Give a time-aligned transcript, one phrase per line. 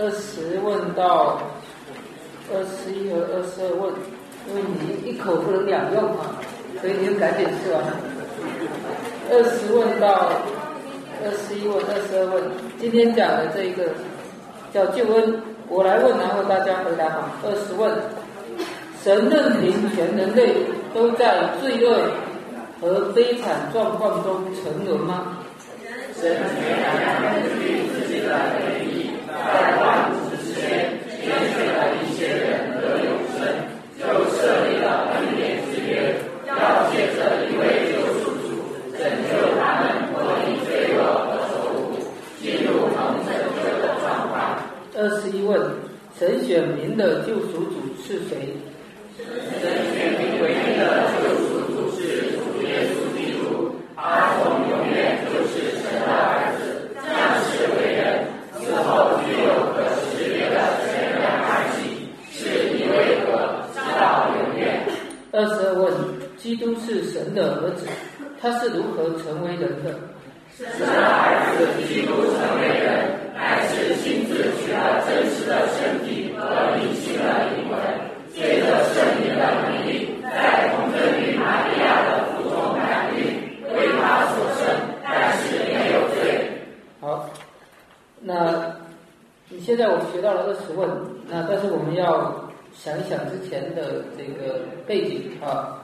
[0.00, 1.40] 二十问到
[2.54, 3.92] 二十一和二十二问，
[4.46, 6.36] 因为你一口不能两用嘛，
[6.80, 7.82] 所以你就赶紧吃完。
[9.28, 10.30] 二十问到
[11.24, 12.44] 二十一问、二十二问，
[12.78, 13.92] 今天讲的这一个
[14.72, 17.28] 叫救恩，我来问，然后大家回答好。
[17.44, 17.92] 二十问，
[19.02, 20.54] 神任凭全人类
[20.94, 21.98] 都在罪恶
[22.80, 25.38] 和悲惨状况中沉沦吗？
[26.14, 28.28] 神全然根据自己的
[45.00, 45.60] 二十一问，
[46.18, 48.56] 神选民的救赎主是谁？
[49.16, 49.24] 神
[49.94, 57.06] 选民唯一的救赎主是主耶稣基督，他从永远就是神的儿子，降
[57.46, 57.46] 世
[57.78, 58.26] 为人，
[58.58, 62.36] 死后具有可识别的全然爱情，是
[62.76, 63.28] 一位格，
[63.72, 64.82] 直到永远。
[65.30, 65.94] 二十二问，
[66.48, 67.86] 基督是神的儿子，
[68.40, 69.92] 他是如何成为人的？
[70.56, 77.76] 神的儿子基督成为人，乃是亲自取了真实的身体和灵性的灵魂，
[78.32, 83.28] 借着圣灵的能力，在童贞女玛利亚的腹中怀孕，
[83.76, 84.72] 为他所生，
[85.04, 86.48] 但是没有罪。
[86.98, 87.28] 好，
[88.22, 88.74] 那
[89.50, 90.88] 你现在我们学到了二十问，
[91.28, 95.77] 那但是我们要想一想之前的这个背景啊。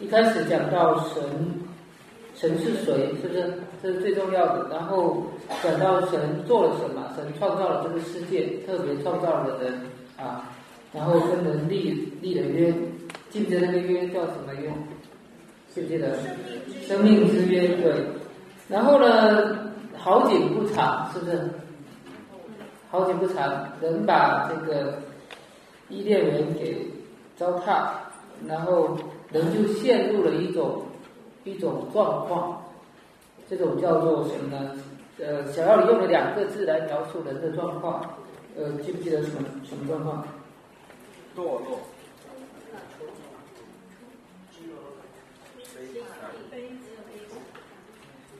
[0.00, 1.22] 一开始讲到神，
[2.34, 3.52] 神是谁，是不是？
[3.82, 4.66] 这是最重要的。
[4.70, 5.22] 然后
[5.62, 9.74] 讲到神做了什么，神创造了这个世界，特别创造了人
[10.16, 10.48] 啊，
[10.94, 12.72] 然后跟人立立了约，
[13.28, 14.72] 记不记得那个约叫什么约？
[15.68, 16.16] 记不记得？
[16.88, 17.94] 生命之约，对。
[18.68, 21.50] 然后呢，好景不长，是不是？
[22.90, 24.98] 好景不长，人把这个
[25.90, 26.86] 伊甸园给
[27.36, 27.86] 糟蹋，
[28.48, 28.96] 然后
[29.32, 30.82] 人就陷入了一种
[31.44, 32.62] 一种状况，
[33.48, 34.76] 这种叫做什么呢？
[35.18, 38.18] 呃，小要里用了两个字来描述人的状况，
[38.56, 40.24] 呃，记不记得什么什么状况？
[41.36, 41.78] 堕落。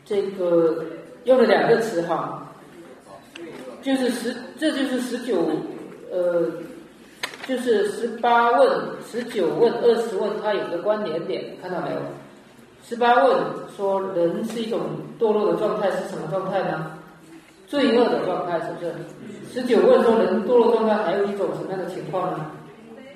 [0.04, 0.84] 这个
[1.24, 2.52] 用了两个词哈，
[3.80, 5.50] 就是十，这就是十九，
[6.10, 6.50] 呃，
[7.50, 8.70] 就是十八问、
[9.10, 11.96] 十九问、二十问，它有个关联点，看到没有？
[12.84, 13.36] 十八问
[13.76, 14.78] 说人是一种
[15.18, 16.92] 堕落的状态，是什么状态呢？
[17.66, 18.94] 罪恶的状态，是不是？
[19.52, 22.46] 十九问说人堕落状态还有一种什么样的情况呢？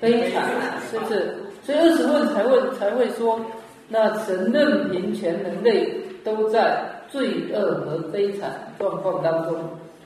[0.01, 0.43] 悲惨，
[0.91, 1.33] 是不是？
[1.63, 3.39] 所以二十问才问才会说，
[3.87, 9.55] 那神任凭全人类都在罪恶和悲惨状况当中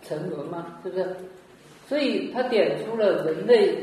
[0.04, 0.68] 沉沦吗？
[0.84, 1.08] 是不是？
[1.88, 3.76] 所以他点出了人类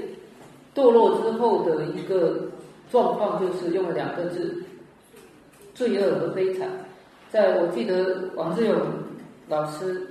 [0.77, 2.49] 堕落之后的一个
[2.93, 4.63] 状况，就是用了两个字：
[5.75, 6.69] 罪恶和悲惨。
[7.31, 8.79] 在我记得王志勇
[9.49, 10.07] 老师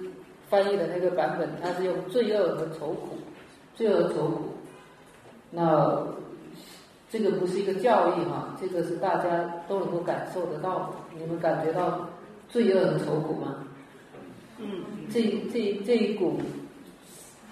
[0.49, 3.15] 翻译的那个版本，他是用罪恶和愁苦，
[3.75, 4.41] 罪恶愁苦。
[5.51, 6.03] 那
[7.11, 10.95] 这个不是一个教义哈，这个是大家都能够感受得到的。
[11.17, 12.09] 你们感觉到
[12.49, 13.63] 罪恶和愁苦吗？
[14.57, 14.83] 嗯，
[15.13, 15.21] 这
[15.53, 16.39] 这这一股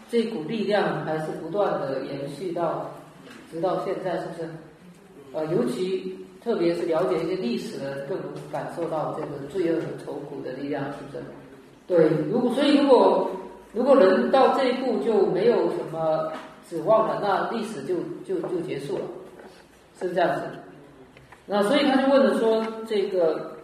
[0.09, 2.90] 这股力量还是不断的延续到
[3.53, 4.50] 直到现在，是不是？
[5.31, 11.24] 呃，尤其特别是了解一些历史的，更能感受到这个罪恶和愁苦的力量，是不是？
[11.88, 13.30] 对，如果所以如果
[13.74, 16.31] 如果人到这一步就没有什么
[16.69, 19.03] 指望了，那历史就就就结束了，
[20.00, 20.41] 是这样子？
[21.46, 23.58] 那所以他就问了说，这个，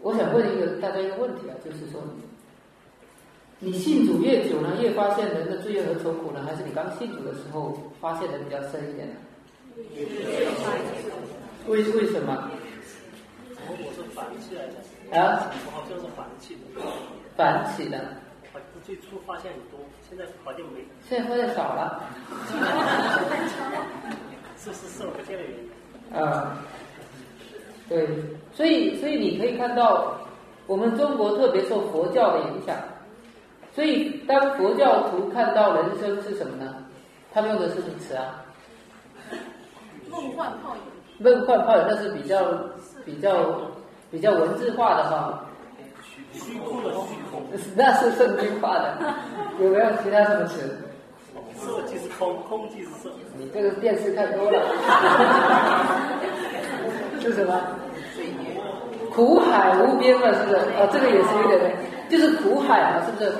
[0.00, 2.00] 我想问一个大家一个问题啊，就是说，
[3.58, 9.14] 你信主越久呢，越发现人的罪恶和愁苦呢，还是你刚信主的时候发现的比较深一点呢？
[11.66, 12.50] 为为什么？
[13.68, 14.74] 我我是反起来的，
[15.18, 16.60] 啊，我好像是反起的，
[17.34, 17.98] 反起的，
[18.52, 22.00] 我最初发现很多，现在好像没，现在发现少了。
[24.58, 25.56] 是是受这个原因。
[26.14, 26.58] 啊，
[27.88, 28.06] 对，
[28.52, 30.20] 所以所以你可以看到，
[30.66, 32.76] 我们中国特别受佛教的影响，
[33.76, 36.74] 所以当佛教徒看到人生是什么呢？
[37.32, 38.42] 他们用的是什么词啊？
[40.10, 40.80] 梦幻泡影。
[41.18, 42.42] 梦幻泡影，那是比较
[43.04, 43.60] 比较
[44.10, 45.44] 比较文字化的哈，
[46.32, 47.42] 虚空的虚空，
[47.76, 48.96] 那是圣经化的。
[49.60, 50.78] 有没有其他什么词？
[51.54, 53.10] 色即是空，空即是色。
[53.36, 54.58] 你这个电视看多了，
[57.20, 57.60] 是什么？
[59.14, 60.56] 苦海无边嘛，是不是？
[60.56, 61.76] 啊，这个也是有点
[62.08, 63.32] 就是苦海嘛，是不是？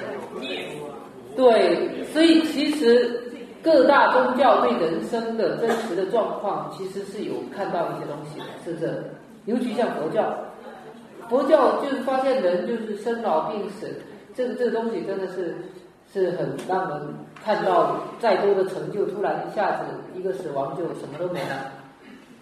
[1.36, 3.20] 对，所以其实
[3.62, 9.04] 各大宗教对人生的真实的状况，其实是有看到一些东西的，是不是？
[9.44, 10.34] 尤其像佛教，
[11.28, 14.00] 佛教就是发现人就是生老病死，
[14.34, 15.54] 这个这个东西真的是
[16.12, 17.00] 是很让人
[17.44, 19.84] 看到再多的成就，突然一下子
[20.18, 21.72] 一个死亡就什么都没了。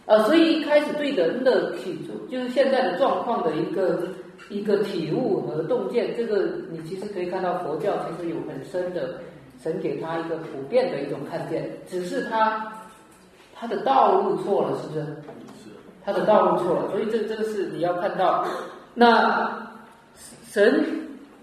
[0.06, 1.98] 呃，所以一开始对人的体
[2.30, 4.06] 就是现在的状况的一个
[4.54, 9.18] 一个体悟和洞见，这个你其实可以看到佛教其实有很深的
[9.62, 12.72] 神给他一个普遍的一种看见，只是他
[13.54, 15.04] 他的道路错了，是不是？
[16.04, 18.46] 他的道路错了，所以这这个是你要看到。
[18.94, 19.68] 那
[20.46, 20.84] 神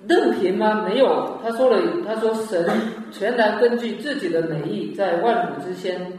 [0.07, 0.85] 任凭吗？
[0.87, 2.65] 没有，他说了，他说神
[3.11, 6.17] 全然根据自己的美意，在万古之先。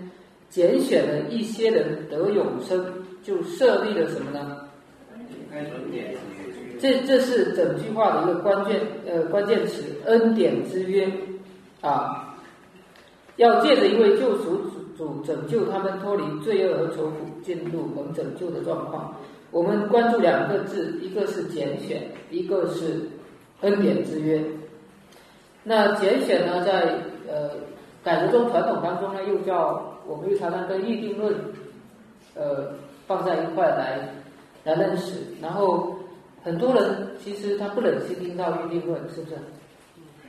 [0.52, 2.84] 拣选了一些人得永生，
[3.22, 4.68] 就设立了什么呢？
[6.82, 11.08] 这这是整句话的一个关键呃关键词，恩典之约
[11.81, 12.37] 啊，
[13.37, 14.56] 要借着一位救赎
[14.99, 19.14] 主拯救他们脱离罪恶和愁苦，进入能拯救的状况。
[19.52, 23.08] 我们关注两个字，一个是拣选，一个是
[23.61, 24.43] 恩典之约。
[25.62, 26.99] 那拣选呢，在
[27.29, 27.50] 呃
[28.02, 29.88] 改革中传统当中呢，又叫。
[30.05, 31.32] 我们又常常跟预定论，
[32.34, 32.73] 呃，
[33.06, 34.12] 放在一块来
[34.64, 35.20] 来认识。
[35.40, 35.96] 然后
[36.42, 39.36] 很多人其实他不忍心听到预定论，是不是？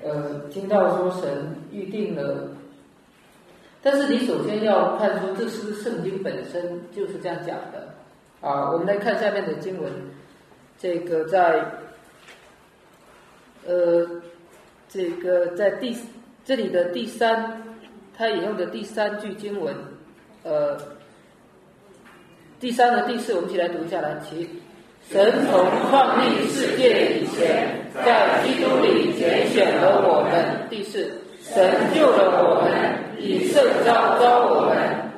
[0.04, 2.50] 呃，听到说神预定了，
[3.82, 7.96] 但是你首先要看出这是圣经本身就是这样讲的
[8.42, 8.70] 啊。
[8.72, 9.92] 我们来看下面的经文，
[10.78, 11.66] 这个在
[13.66, 14.08] 呃
[14.90, 15.98] 这个在第
[16.46, 17.62] 这里的第三。
[18.16, 19.76] 他引用的第三句经文，
[20.44, 20.78] 呃，
[22.60, 24.20] 第三和第四，我们一起来读一下来。
[24.20, 24.48] 其
[25.10, 27.68] 神从创立世界以前，
[28.04, 30.68] 在基督里拣选了我们。
[30.70, 32.74] 第四，神救了我们，
[33.20, 34.78] 以圣召召我们，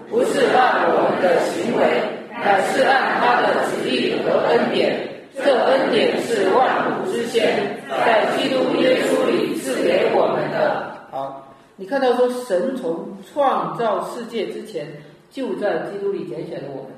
[0.09, 5.07] 不是按我们的行为，乃是按他的旨意和恩典。
[5.37, 10.91] 这恩典是万古之先，在基督耶稣里赐给我们的。
[11.11, 11.41] 好。
[11.77, 14.87] 你看到说，神从创造世界之前
[15.29, 16.91] 就在基督里拣选了我们。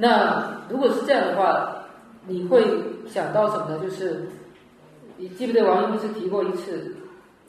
[0.00, 1.76] 那如果是这样的话，
[2.26, 2.64] 你会
[3.06, 3.78] 想到什么呢？
[3.82, 4.26] 就是
[5.18, 6.96] 你记不记得王一不是提过一次，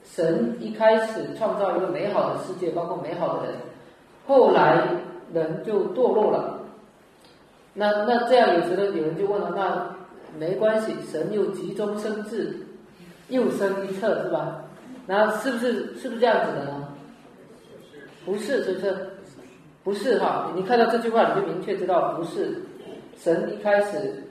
[0.04, 3.56] 神一开始创造一个美好的世界，包括美好的人，
[4.28, 4.86] 后来
[5.34, 6.60] 人就堕落了。
[7.74, 12.68] 那那这样有时候有人就问了，那没关系，神又急中生智，
[13.30, 14.62] 又生一策，是吧？
[15.08, 16.90] 那是不是是不是这样子的呢？
[18.26, 19.11] 不是，是不是？
[19.84, 20.52] 不是哈！
[20.56, 22.62] 你看到这句话，你就明确知道不是。
[23.18, 24.24] 神一开始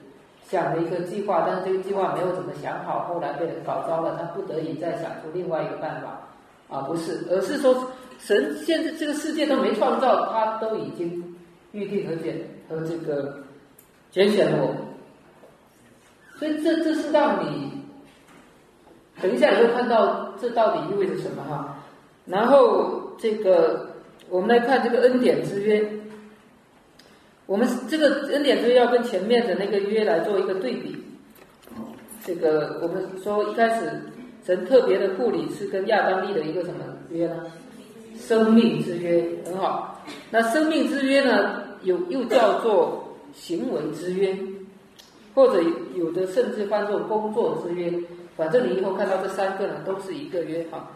[0.43, 6.27] 想了一个计划，但是这个计划没有怎么想好，后来被人搞糟了，他不得已再想出另外一个办法。
[6.69, 11.35] 啊，不是，而是说神现在这个世界都没创造，他都已经
[11.73, 12.37] 预定和选
[12.69, 13.43] 和这个
[14.09, 14.73] 拣选了我。
[16.39, 17.71] 所以这这是让你。
[19.21, 21.77] 等一下，你会看到这到底意味着什么哈？
[22.25, 23.90] 然后这个，
[24.31, 25.85] 我们来看这个恩典之约。
[27.45, 30.95] 我们这个恩典之约要跟前面的那个约来做一个对比。
[32.23, 33.91] 这个我们说一开始
[34.45, 36.79] 神特别的护理是跟亚当立的一个什么
[37.09, 37.45] 约呢？
[38.17, 40.01] 生命之约，很好。
[40.29, 43.03] 那生命之约呢，有又叫做
[43.33, 44.33] 行为之约，
[45.35, 45.61] 或者
[45.93, 47.91] 有的甚至翻作工作之约。
[48.37, 50.89] 反正你以后看到这三个呢，都是一个约哈。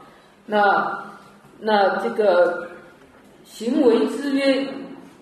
[0.46, 1.04] 那
[1.60, 2.70] 那这个
[3.46, 4.68] 行为之约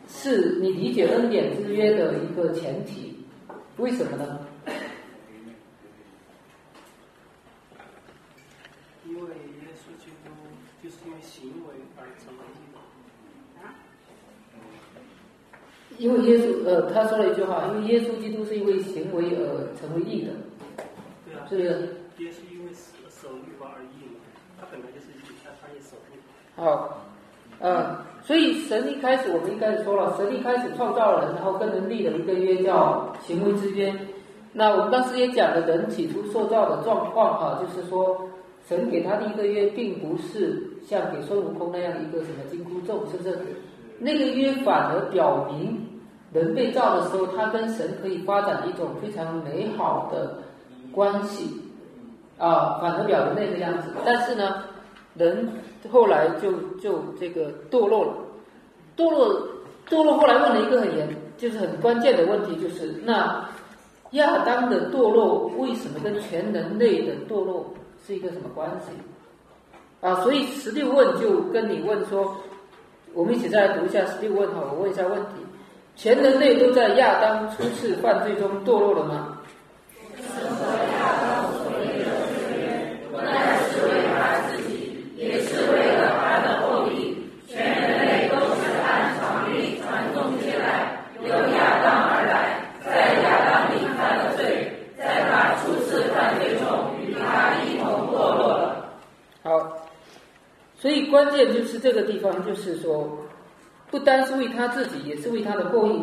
[0.07, 3.23] 是你理解恩典之约的一个前提，
[3.77, 4.39] 为什么呢？
[9.05, 10.31] 因为耶稣基督
[10.81, 12.79] 就是因为行为而成为义的。
[13.61, 13.75] 啊？
[15.97, 20.31] 因为耶稣呃，他说了一句话，因为耶稣基督是因为行为而成为义的。
[21.27, 21.45] 对啊。
[21.49, 21.97] 是不是？
[22.17, 24.19] 也是因为守守律法而义嘛，
[24.59, 25.07] 他本来就是
[25.43, 26.19] 他他也守律。
[26.55, 27.05] 好，
[27.59, 33.93] 嗯，所以神一开始我们一开始说了，神一开始创造了人，然后跟人立了一个约叫行为之约。
[34.53, 38.29] 那我们当时也讲了人起初受造的状况哈，就是说
[38.67, 43.37] 神给他的一个约，并不是像给孙悟空那样一个什么金箍咒，是不是？
[43.99, 45.85] 那个约反而表明
[46.31, 50.39] 人被造的时候，他跟神可以发展一种非常美好的
[50.91, 51.59] 关系。
[52.39, 54.63] 啊，反而表明那个样子，但是呢，
[55.15, 55.47] 人
[55.91, 56.51] 后来就
[56.81, 58.13] 就这个堕落了，
[58.97, 59.47] 堕落
[59.89, 63.47] 堕落，后来问了一个很严，就是很关键的问题，就是那
[64.11, 67.71] 亚当的堕落为什么跟全人类的堕落
[68.05, 68.91] 是一个什么关系？
[70.01, 72.35] 啊，所以十六问就跟你问说，
[73.13, 75.29] 我们一起再来读一下十六问哈，我问一下问题：
[75.95, 79.39] 全人类都在亚当初次犯罪中堕落了吗？
[100.79, 103.07] 所以关键就是这个地方，就是说，
[103.91, 106.01] 不单是为他自己，也是为他的后裔。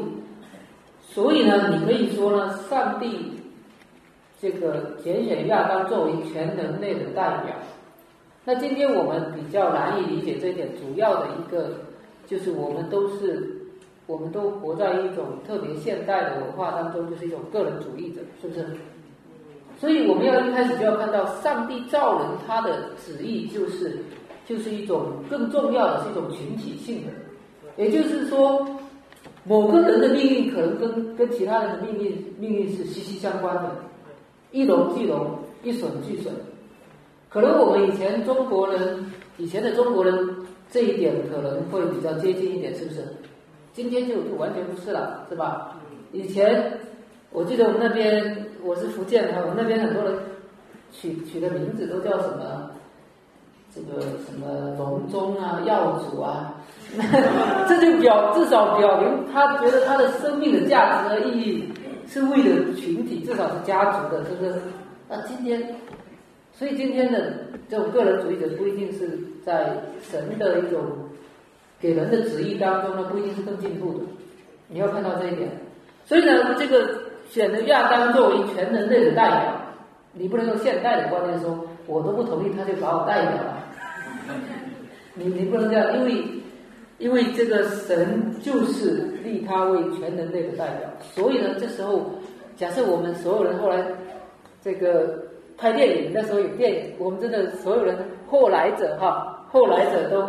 [1.00, 3.32] 所以呢，你可以说呢，上帝
[4.40, 7.56] 这个拣选亚当作为全人类的代表。
[8.44, 11.72] 那今天我们比较难以理解这一点，主要的一个
[12.28, 13.66] 就是我们都是，
[14.06, 18.64] 我们都活在一种特别现代的文化当中，就是一种个人主义者，是不是？
[19.76, 23.98] 所以我们要一开始就要看到，上帝造人他的旨意就是。
[24.50, 27.12] 就是一种更重要的是一种群体性的，
[27.76, 28.66] 也就是说，
[29.44, 33.70] 某个人的命运可能跟跟其他人的命运命运是息息相关的，
[34.50, 36.34] 一荣俱荣，一损俱损。
[37.28, 39.06] 可能我们以前中国人
[39.38, 40.12] 以前的中国人
[40.68, 43.04] 这一点可能会比较接近一点，是不是？
[43.72, 45.80] 今天就就完全不是了，是吧？
[46.10, 46.72] 以前
[47.30, 50.12] 我记得我们那边我是福建的，我们那边很多人
[50.90, 52.72] 取取的名字都叫什么？
[53.72, 56.52] 这个什么隆中啊、耀祖啊，
[57.68, 61.72] 这就表至少表明他觉得他的生命的价值和意义
[62.08, 64.54] 是为了群体，至少是家族的，是不是？
[65.08, 65.64] 那今天，
[66.52, 67.32] 所以今天的
[67.68, 69.70] 这种个人主义者不一定是在
[70.02, 70.80] 神的一种
[71.80, 74.04] 给人的旨意当中呢，不一定是更进步的。
[74.66, 75.48] 你要看到这一点。
[76.04, 76.92] 所以呢，这个
[77.28, 79.60] 选择亚当作为全人类的代表，
[80.12, 81.56] 你不能用现代的观念说。
[81.90, 83.56] 我都不同意，他就把我代表了。
[85.14, 86.24] 你你不能这样，因为
[86.98, 92.06] 因为这个神就是立他为全人类的代表，所以呢，这时候
[92.56, 93.84] 假设我们所有人后来
[94.62, 95.18] 这个
[95.58, 100.24] 拍电影，那时候有电影，我们真的所有人后来者哈，后来者都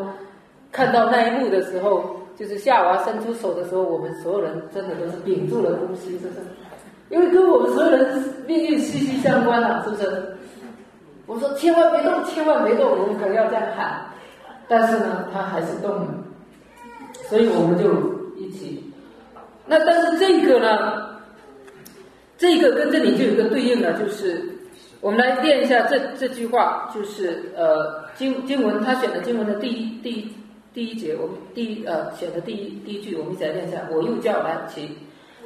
[0.71, 6.41] 看到那一幕的时候，就是夏娃伸出手的时候，我们所有人真的都是屏住了呼吸，是不是？
[7.09, 10.37] 因为跟我们所有人命运息息相关啊，是不是？
[11.25, 14.05] 我说千万别动，千万别动，我们可能要这样喊。
[14.67, 16.07] 但是呢，他还是动了，
[17.27, 17.91] 所以我们就
[18.37, 18.81] 一起。
[19.65, 21.19] 那但是这个呢，
[22.37, 24.43] 这个跟这里就有一个对应的，就是
[25.01, 30.33] 我们来念一下这这句话，就是呃经经文他选的经文的第一第一
[30.73, 33.77] 第一节，我们第一呃选的第一第一句，我们一起来念一下。
[33.91, 34.89] 我又叫来起，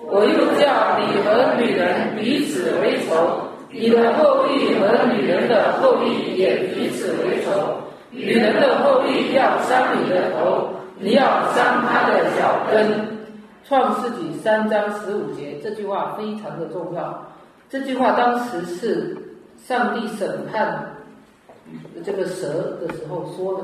[0.05, 3.41] 我又叫你和女人彼此为仇。
[3.71, 7.51] 你的后裔和女人的后裔也彼此为仇，
[8.11, 13.15] 女人的后裔要伤你的头，你要伤她的脚跟。
[13.67, 17.25] 创世纪三章十五节，这句话非常的重要。
[17.67, 19.17] 这句话当时是
[19.57, 20.95] 上帝审判
[22.05, 23.63] 这个蛇的时候说的，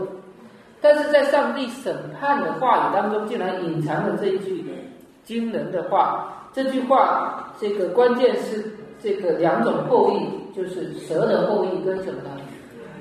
[0.82, 4.66] 但是在上帝审判的话语当中，竟然隐藏了这一句
[5.24, 6.50] 惊人的话。
[6.52, 8.76] 这句话，这个关键是。
[9.02, 12.30] 这个两种后裔就是蛇的后裔跟什么呢？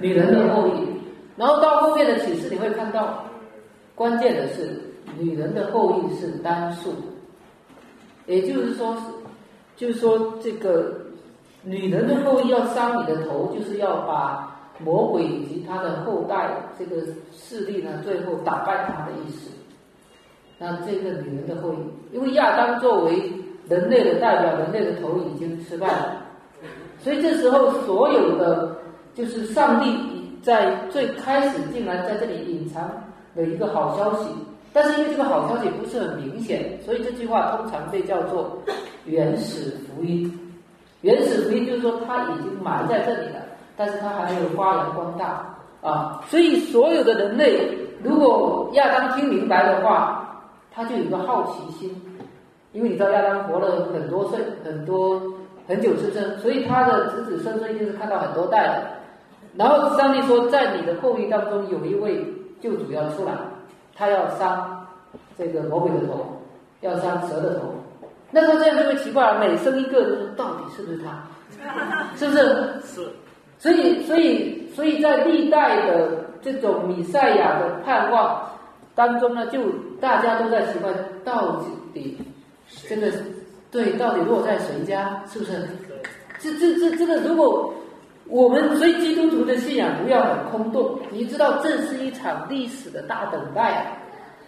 [0.00, 0.88] 女人的后裔。
[1.36, 3.24] 然后到后面的启示你会看到，
[3.94, 4.80] 关键的是
[5.18, 6.90] 女人的后裔是单数，
[8.26, 8.96] 也就是说，
[9.76, 10.94] 就是说这个
[11.62, 17.02] 女人的后裔要伤你的头，就是要把魔鬼以及他的后代这个
[17.32, 19.50] 势力呢，最后打败他的意思。
[20.58, 21.76] 那这个女人的后裔，
[22.16, 23.32] 因为亚当作为。
[23.70, 26.16] 人类的代表，人类的头已经失败了，
[26.98, 28.76] 所以这时候所有的
[29.14, 29.96] 就是上帝
[30.42, 32.82] 在最开始竟然在这里隐藏
[33.36, 34.28] 了一个好消息，
[34.72, 38.60] 但是因为这个好消息不是很明显，所以这句话通常被叫做
[39.04, 40.28] 原始福音。
[41.02, 43.40] 原始福音就是说它已经埋在这里了，
[43.76, 46.20] 但是它还没有发扬光大啊。
[46.28, 47.70] 所以所有的人类，
[48.02, 50.26] 如果亚当听明白的话，
[50.74, 51.94] 他就有个好奇心。
[52.72, 55.20] 因为你知道亚当活了很多岁，很多
[55.66, 58.82] 很久之生，所以他的子子孙孙一定是看到很多代的。
[59.56, 62.24] 然后上帝说，在你的后裔当中有一位
[62.60, 63.32] 救主要出来，
[63.96, 64.86] 他要伤
[65.36, 66.24] 这个魔鬼的头，
[66.80, 67.74] 要伤蛇的头。
[68.30, 71.24] 那他这样就会奇怪了，每生一个，到底是不是他？
[72.16, 72.38] 是不是？
[72.84, 73.08] 是。
[73.58, 76.10] 所以，所以，所以在历代的
[76.40, 78.40] 这种米赛亚的盼望
[78.94, 79.58] 当中呢，就
[80.00, 80.90] 大家都在奇怪，
[81.24, 81.60] 到
[81.92, 82.16] 底。
[82.90, 83.16] 这个
[83.70, 85.22] 对，到底落在谁家？
[85.32, 85.52] 是不是？
[86.40, 87.72] 这这这这个，如果
[88.26, 93.96] 我们所以基督徒的信仰不要很空洞，你知道这是一场历史的大等待，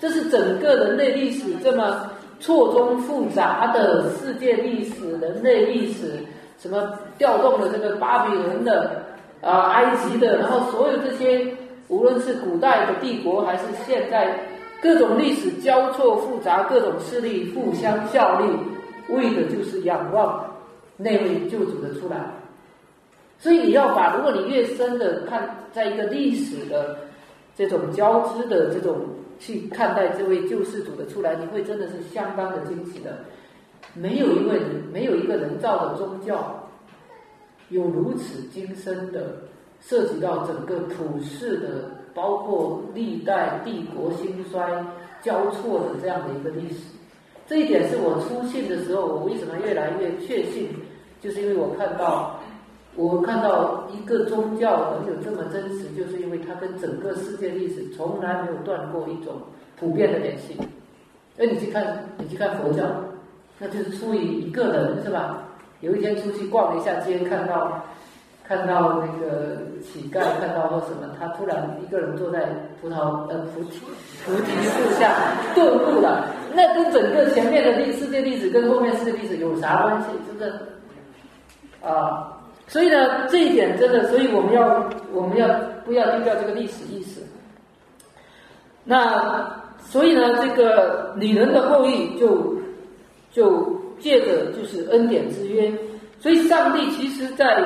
[0.01, 6.19] 这是整个人类历史这么错综复杂的世界历史、人类历史，
[6.59, 9.05] 什么调动了这个巴比伦的
[9.41, 11.47] 啊、埃及的，然后所有这些，
[11.89, 14.37] 无论是古代的帝国还是现在
[14.83, 18.51] 各种历史交错复杂，各种势力互相效力，
[19.09, 20.45] 为的就是仰望。
[20.97, 22.31] 那位救主的出来，
[23.39, 26.97] 所以你要把，如果你越深的看，在一个历史的
[27.57, 29.01] 这种交织的这种
[29.41, 33.19] 去看待这位救世主的出来，你会真的是相当的惊奇的。
[33.95, 36.69] 没有一位人，没有一个人造的宗教，
[37.71, 39.39] 有如此精深的
[39.81, 44.85] 涉及到整个普世的，包括历代帝国兴衰
[45.21, 46.85] 交错的这样的一个历史。
[47.47, 50.69] 这一点是我出信的时候，我为什么越来越确信。
[51.21, 52.41] 就是因为我看到，
[52.97, 59.35] 我看到一个宗教能有这么真实，就是因为它跟整个世界历史从来没有断过一种
[59.79, 60.57] 普遍的联系。
[61.39, 62.85] 哎，你去看，你去看佛教，
[63.61, 65.45] 那就是出于一个人是吧？
[65.81, 67.85] 有一天出去逛了一下街，看到
[68.53, 72.47] 看到那个乞丐，看到或什么，他突然一个人坐在
[72.83, 73.81] 葡萄呃菩提
[74.27, 75.11] 菩提树下
[75.55, 76.27] 顿悟了。
[76.55, 80.09] 那跟整个前面的历世界历史跟后面世界历史有啥关系？
[80.27, 80.53] 是不是？
[81.83, 82.31] 啊，
[82.69, 85.49] 所以呢，这一点真的，所以我们要，我们要
[85.87, 87.23] 不要丢掉这个历史意识？
[88.85, 92.55] 那所以呢，这个女人的后裔就
[93.31, 95.73] 就借着就是恩典之约，
[96.21, 97.65] 所以上帝其实在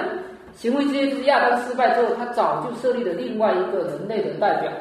[0.57, 4.73] 行为之约就是亚当失败之后，他早就设立了另外一个人类的代表，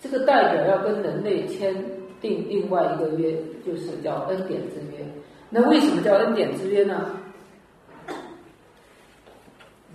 [0.00, 1.74] 这个代表要跟人类签
[2.20, 3.36] 订另外一个约，
[3.66, 5.04] 就是叫恩典之约。
[5.50, 7.10] 那为什么叫恩典之约呢？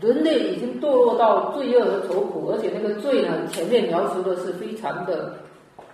[0.01, 5.33] 人类已经堕落到罪恶和愁苦，而且那个罪呢，前面描述的是非常的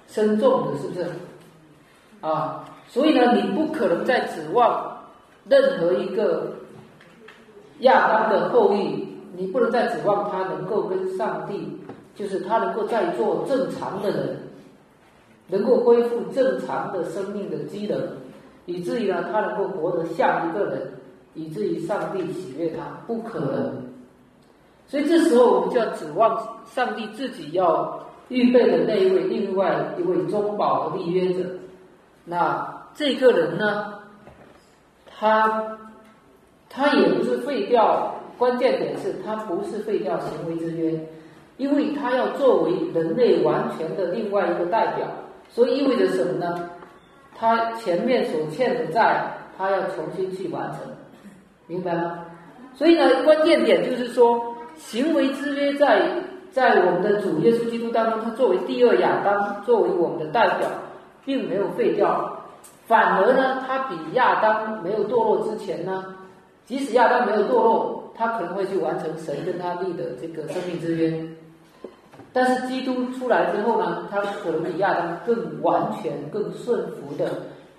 [0.08, 1.06] 深重的，是不是？
[2.20, 4.98] 啊，所以呢，你不可能再指望
[5.48, 6.52] 任何一个
[7.82, 11.80] 亚当的后裔，你不能再指望他能够跟上帝，
[12.16, 14.38] 就是他能够再做正常的人，
[15.48, 18.00] 能够恢复正常的生命的机能，
[18.66, 20.92] 以至于呢，他能够活得像一个人，
[21.34, 23.84] 以至于上帝喜悦他，不可能。
[24.88, 31.50] 所以这时候我们就要指望上帝自己要预备的那一位另外一位中保的立约者。
[32.26, 33.94] 那这个人呢，
[35.06, 35.78] 他
[36.72, 40.98] 他也不是废掉，关键点是他不是废掉行为之约，
[41.58, 45.06] 因为他要作为人类完全的另外一个代表，
[45.50, 46.70] 所以意味着什么呢？
[47.36, 49.26] 他前面所欠的债，
[49.58, 50.80] 他要重新去完成，
[51.68, 52.26] 明白吗？
[52.74, 54.50] 所以呢，关键点就是说。
[54.78, 56.02] 行为之约在
[56.50, 60.68] 在我们的主耶稣基督当中，他作为第二亚当，作为我们的代表，
[61.26, 62.42] 并没有废掉，
[62.88, 66.06] 反而呢，他比亚当没有堕落之前呢，
[66.72, 71.22] 即使亚当没有堕落，他可能会去完成神跟他立的这个生命之约。
[72.32, 77.30] 但是基督出来之后呢，他可能比亚当更完全、更顺服的，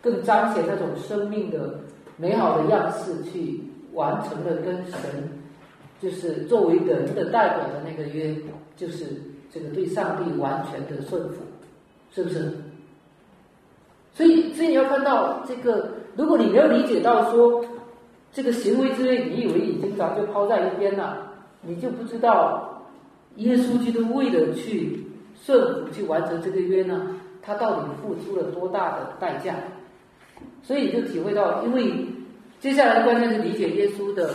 [0.02, 1.74] 更彰显那种生命的
[2.18, 3.62] 美好的样式，去
[3.94, 5.00] 完成了跟神。
[5.98, 8.36] 就是作为人的代表的那个约，
[8.76, 9.06] 就是
[9.50, 11.36] 这个对上帝完全的顺服，
[12.10, 12.52] 是不是？
[14.12, 17.64] 所以，所以你要看到这个，如果你没有理解到说
[18.32, 21.18] 这个行为之约，你以为已经早就抛在一边了，
[21.60, 22.82] 你就不知道
[23.36, 25.06] 耶稣基督为了去
[25.44, 29.54] 顺服、去完成这个约呢，他到底付出了多大的代价？
[30.62, 32.06] 所以你就体会到，因为
[32.58, 34.30] 接下来的关键是理解耶稣的。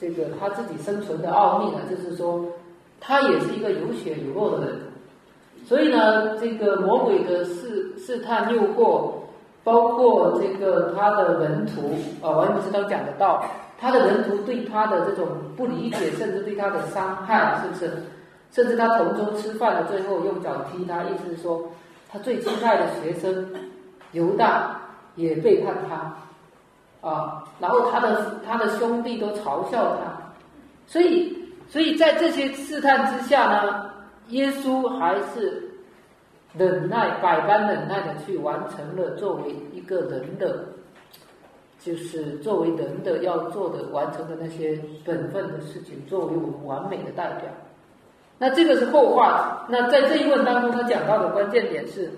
[0.00, 2.44] 这个他自己生存的奥秘呢，就是说，
[2.98, 4.76] 他也是一个有血有肉的人，
[5.64, 9.12] 所以呢，这个魔鬼的试试探诱惑，
[9.64, 13.44] 包括这个他的门徒啊，王牧师都讲得到，
[13.78, 18.02] 他的门徒对他的这种不理解，甚至对他的伤害，是不是？
[18.50, 21.62] 甚至他同桌吃饭的最后用脚踢他，意思是说，
[22.10, 23.48] 他最亲爱的学生
[24.12, 24.80] 犹大
[25.14, 26.14] 也背叛他。
[27.08, 30.32] 啊，然后他的他的兄弟都嘲笑他，
[30.86, 31.36] 所以
[31.68, 33.90] 所以在这些试探之下呢，
[34.28, 35.68] 耶稣还是
[36.56, 40.64] 忍耐百般忍耐的去完成了作为一个人的，
[41.80, 47.50] 就是作为人的要做的完成的那些本分的事情，作为我们完美的代表。
[48.38, 49.66] 那这个是后话。
[49.68, 52.10] 那在这一问当中，他讲到的关键点是。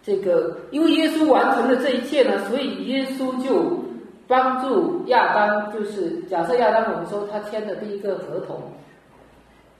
[0.00, 3.78] 这个，因为耶稣完成了这一切呢，所以耶稣就
[4.26, 8.62] 帮助亚当，就是假设亚当，我们说他签的第一个合同，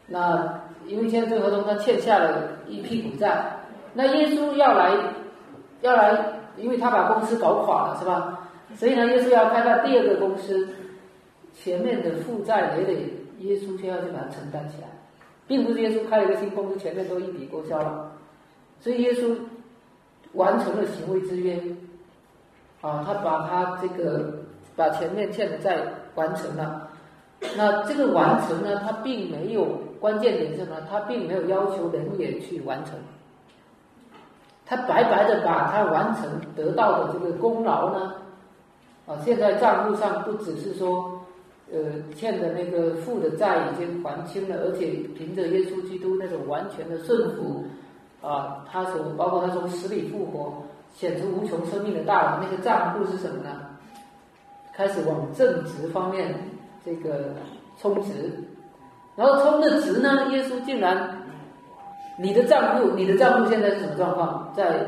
[0.07, 3.61] 那因为签这个合同，他欠下了一屁股债，
[3.94, 4.90] 那耶稣要来，
[5.83, 6.18] 要来，
[6.57, 8.48] 因为他把公司搞垮了，是吧？
[8.74, 10.68] 所以呢，耶稣要开发第二个公司，
[11.55, 14.88] 前面的负债累累，耶稣却要去把它承担起来，
[15.46, 18.11] 并不是耶稣开了一个新公司，前面都一笔勾销了，
[18.81, 19.37] 所以耶稣。
[20.35, 21.59] 完成了行为之约，
[22.83, 24.44] 啊，他把他这个
[24.77, 25.79] 把前面欠的债
[26.16, 26.88] 完成了。
[27.57, 29.64] 那这个完成呢，他并没有
[30.01, 30.77] 关键点是什么？
[30.90, 32.94] 他并没有要求人也去完成，
[34.66, 36.24] 他白白的把他完成
[36.57, 38.14] 得到的这个功劳呢，
[39.07, 41.20] 啊，现在账户上不只是说，
[41.72, 41.79] 呃，
[42.16, 47.64] 欠的那个负的债已经还清了，而且凭着耶稣基督那种完全的顺服。
[48.20, 50.61] 啊，他所包括他从死里复活，
[50.92, 53.61] 显出无穷生命的大能，那个账户是什么呢？
[54.74, 56.35] 开始往正直方面
[56.88, 57.35] 这个
[57.79, 58.33] 充值，
[59.14, 60.29] 然后充的值呢？
[60.31, 61.18] 耶稣竟然，
[62.16, 64.51] 你的账户，你的账户现在是什么状况？
[64.57, 64.87] 在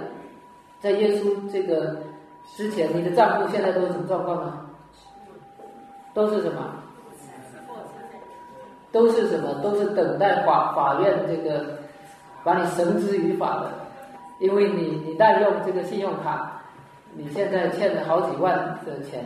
[0.80, 1.98] 在耶稣这个
[2.56, 4.66] 之前，你的账户现在都是什么状况呢？
[6.14, 6.74] 都是什么？
[8.90, 9.54] 都是什么？
[9.62, 11.78] 都是等待法法院这个。
[12.42, 13.70] 把你绳之于法的，
[14.38, 16.62] 因为你你滥用这个信用卡，
[17.12, 19.22] 你现在欠了好几万的钱，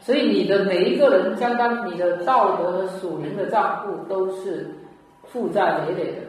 [0.00, 4.70] 所以你的每一个人，相当你的道德和属灵的账户都是
[5.24, 6.22] 负债累累的。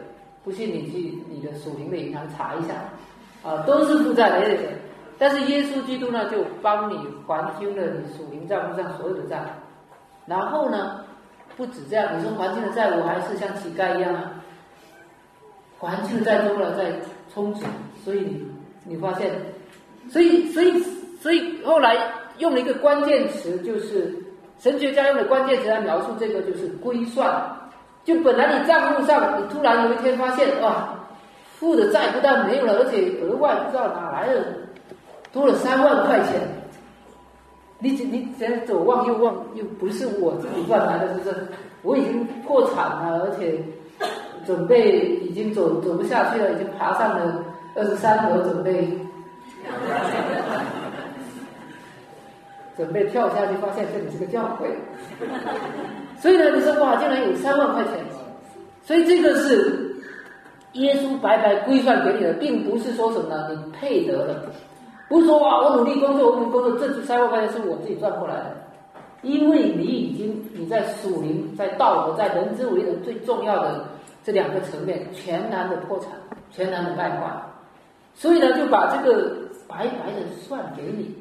[0.44, 2.74] 不信你去你的属灵的银行查一下，
[3.42, 4.62] 啊，都是负债累累的。
[5.18, 9.40] 但是耶稣基督呢，就帮你还清了你属灵账户上所有的债。
[10.26, 11.04] 然后呢，
[11.56, 14.32] 不止这样，你说还清了债务还是像乞丐一样啊？
[15.78, 16.92] 还清再多了，再
[17.32, 17.64] 充值，
[18.04, 18.46] 所以你
[18.84, 19.32] 你发现，
[20.08, 20.80] 所以所以
[21.20, 21.96] 所以后来
[22.38, 24.14] 用了一个关键词，就是
[24.58, 27.42] 神学家用的关键词来描述这个，就是归算。
[28.04, 30.94] 就本来你账户上，你突然有一天发现，哇，
[31.58, 34.44] 负的债不但没有了，而且额外不知道哪来的
[35.32, 36.40] 多了三万块钱。
[37.78, 41.36] 你你先左望右望，又不是我自己赚来的，是不是？
[41.82, 43.62] 我已经破产了，而且。
[44.44, 47.44] 准备已经走走不下去了，已经爬上了
[47.76, 48.88] 二十三楼，准备
[52.76, 54.68] 准备跳下去，发现这里是个教会。
[56.18, 57.92] 所以呢，你说哇，竟然有三万块钱，
[58.82, 59.94] 所以这个是
[60.72, 64.44] 耶稣白白规算给你的，并不是说什么你配得的，
[65.08, 68.56] 不是说哇，我努力工作，我努力工作，这三万块钱是我自己赚过来的，
[69.22, 73.84] 因为你已经你在属灵、在道德、在人之为人最重要的。
[74.24, 76.10] 这两个层面全然的破产，
[76.48, 77.42] 全然的败坏，
[78.14, 81.12] 所以呢，就把这个白白的算给你，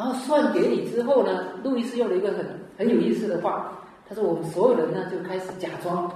[0.00, 2.38] 然后算给你之后呢，路易斯用了一个很
[2.78, 3.70] 很有意思的话，
[4.08, 6.10] 他说我们所有人呢就开始假装，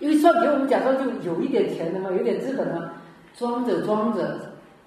[0.00, 2.90] 因为算给我们假装就有一点钱的嘛，有点资本嘛，
[3.38, 4.40] 装着装着，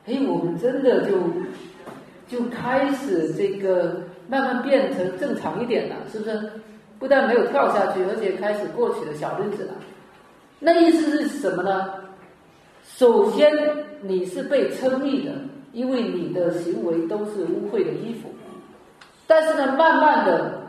[0.06, 1.18] 哎，我们真的就
[2.28, 6.52] 就开始这个慢慢变成正常一点了，是不是？
[7.00, 9.74] 不但没有跳下去，而且开始过起了小日子了。
[10.60, 11.94] 那意思是什么呢？
[12.84, 13.50] 首先，
[14.02, 15.32] 你是被称义的，
[15.74, 18.30] 因为你的行为都是污秽的衣服。
[19.28, 20.62] 但是呢，慢慢的，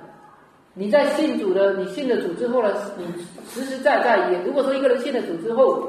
[0.74, 3.06] 你在信主的，你信了主之后呢，你
[3.48, 5.88] 实实在在也，如果说一个人信了主之后，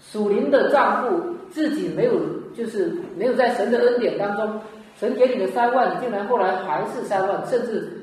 [0.00, 2.12] 属灵的账户自己没有，
[2.54, 4.60] 就是没有在神的恩典当中，
[4.98, 7.98] 神给你的三万，你竟然后来还是三万，甚至。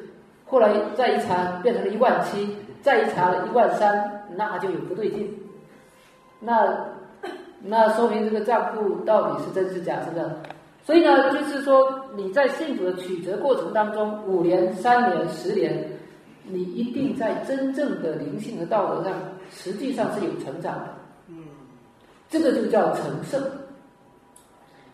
[0.46, 5.32] 后来再一查，变成了一万七，再一查一万三，那就有不对劲。
[6.40, 6.76] 那
[7.62, 10.20] 那说明这个账户到底是真是假，是不？
[10.86, 15.88] 所以呢，就是说你在信主的曲折过程当中，五年、三年、十年，
[16.44, 19.14] 你一定在真正的灵性和道德上，
[19.52, 20.88] 实际上是有成长的。
[21.28, 21.44] 嗯，
[22.30, 23.42] 这个就叫成圣。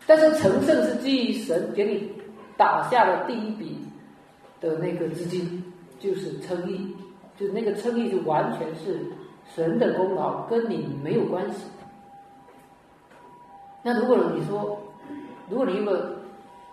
[0.06, 2.12] 但是成圣是基于神给你
[2.56, 3.78] 打下的第一笔。
[4.58, 5.62] 的那个资金
[6.00, 6.96] 就是称义，
[7.38, 8.98] 就那个称义就完全是
[9.54, 11.64] 神的功劳，跟你没有关系。
[13.86, 14.76] 那如果你说，
[15.48, 16.16] 如果你一个，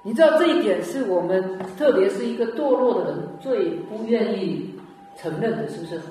[0.01, 4.73] 你知道这一点是我们，特别是一个堕落的人最不愿意
[5.15, 6.01] 承认的，是不是？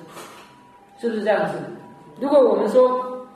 [0.97, 1.55] 是不是这样子？
[2.21, 3.27] 如果我们说，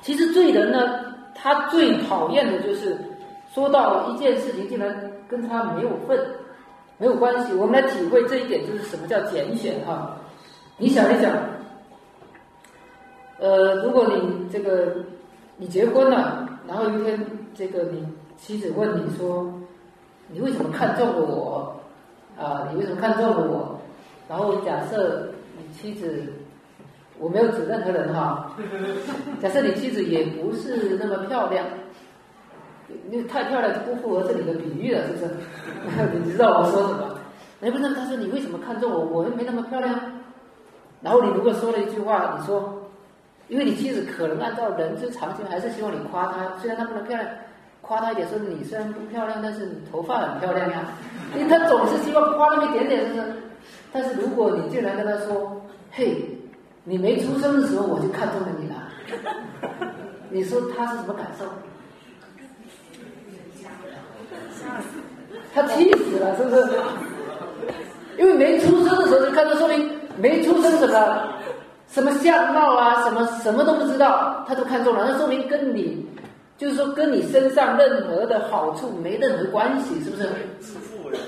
[0.00, 1.04] 其实罪人呢，
[1.36, 2.98] 他最讨厌的就是
[3.54, 6.18] 说到一件事情，竟然跟他没有份。
[6.98, 10.16] 没有关系，我们来体会这一点，就是什么叫拣选哈。
[10.78, 11.32] 你想一想，
[13.38, 14.96] 呃，如果你这个
[15.56, 19.52] 你结婚了，然后一天，这个你妻子问你说，
[20.28, 21.76] 你为什么看中了我？
[22.38, 23.78] 啊，你为什么看中了我？
[24.28, 26.32] 然后假设你妻子，
[27.18, 28.54] 我没有指任何人哈，
[29.40, 31.66] 假设你妻子也不是那么漂亮，
[33.10, 35.28] 你太漂亮就不符合这里的比喻了，是不是？
[36.24, 37.18] 你知道我说什么？
[37.60, 39.04] 哎，不是，他说你为什么看中我？
[39.04, 39.94] 我又没那么漂亮。
[41.00, 42.81] 然后你如果说了一句话，你说。
[43.52, 47.28] 因为你妻子可能按照人之常情，还是希望你夸她，虽然她不能漂亮，
[47.82, 50.88] 夸她一点，说你虽然不漂亮，但是你头发很漂亮呀。
[51.36, 53.24] 因为她总是希望夸那么一点点，是不是？
[53.92, 55.62] 但是如果你竟然跟她说
[55.92, 56.16] ：“嘿，
[56.84, 58.88] 你没出生的时候我就看中了你了。”
[60.32, 61.44] 你说她是什么感受？
[65.52, 66.72] 她气死了，是不是？
[68.16, 71.28] 因为没出生的时候就看到，说明没出生什么。
[71.92, 76.04] 什么相貌啊，什么什么都不知道，他都看中了，那说明跟你，
[76.56, 80.22] 就是说跟你身上任何的好处没任何关系，是不是？
[80.62, 81.20] 是富人。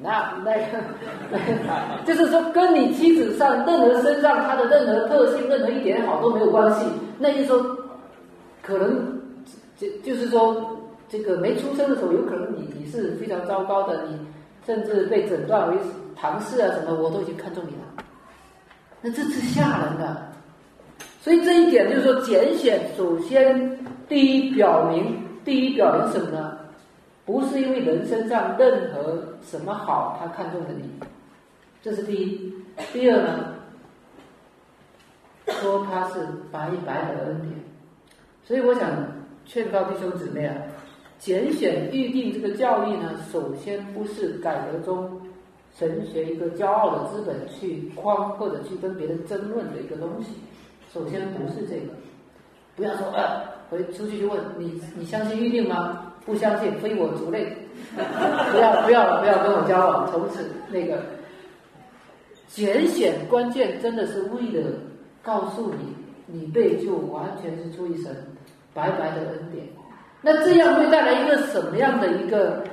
[0.00, 0.78] 那那个，
[2.06, 6.86] 就是说跟你妻子上任何身上他的任何特性，任何一点好都没有关系。
[7.18, 7.76] 那就说，
[8.62, 9.20] 可能
[9.76, 10.78] 就就是说，
[11.10, 14.18] 这个没出生的时候，有可能你你是非常糟糕的，你
[14.64, 15.76] 甚至被诊断为
[16.16, 18.04] 唐氏啊什么，我都已经看中你了。
[19.00, 20.32] 那这是吓人的，
[21.22, 26.58] 所以这一点就是说，拣选首先第一表明，第一表明什么呢？
[27.24, 30.82] 不是因为人身上任何什么好，他看中了你，
[31.80, 32.52] 这是第一。
[32.92, 33.54] 第二呢，
[35.46, 37.52] 说他是白白的恩典。
[38.44, 38.90] 所以我想
[39.44, 40.56] 劝告弟兄姊妹啊，
[41.18, 45.20] 拣选预定这个教育呢，首先不是改革中。
[45.76, 50.34] 神学一个骄傲的资本去框或者去跟别人争论的一个东西，
[50.92, 51.92] 首先不是这个，
[52.76, 56.12] 不要说呃，回出去就问你，你相信预定吗？
[56.24, 57.56] 不相信，非我族类，
[58.52, 61.02] 不要不要不要跟我交往，从此那个。
[62.50, 64.72] 拣选关键真的是为了
[65.22, 65.94] 告诉你，
[66.26, 68.10] 你被就完全是出于神
[68.72, 69.66] 白白的恩典，
[70.22, 72.64] 那这样会带来一个什么样的一个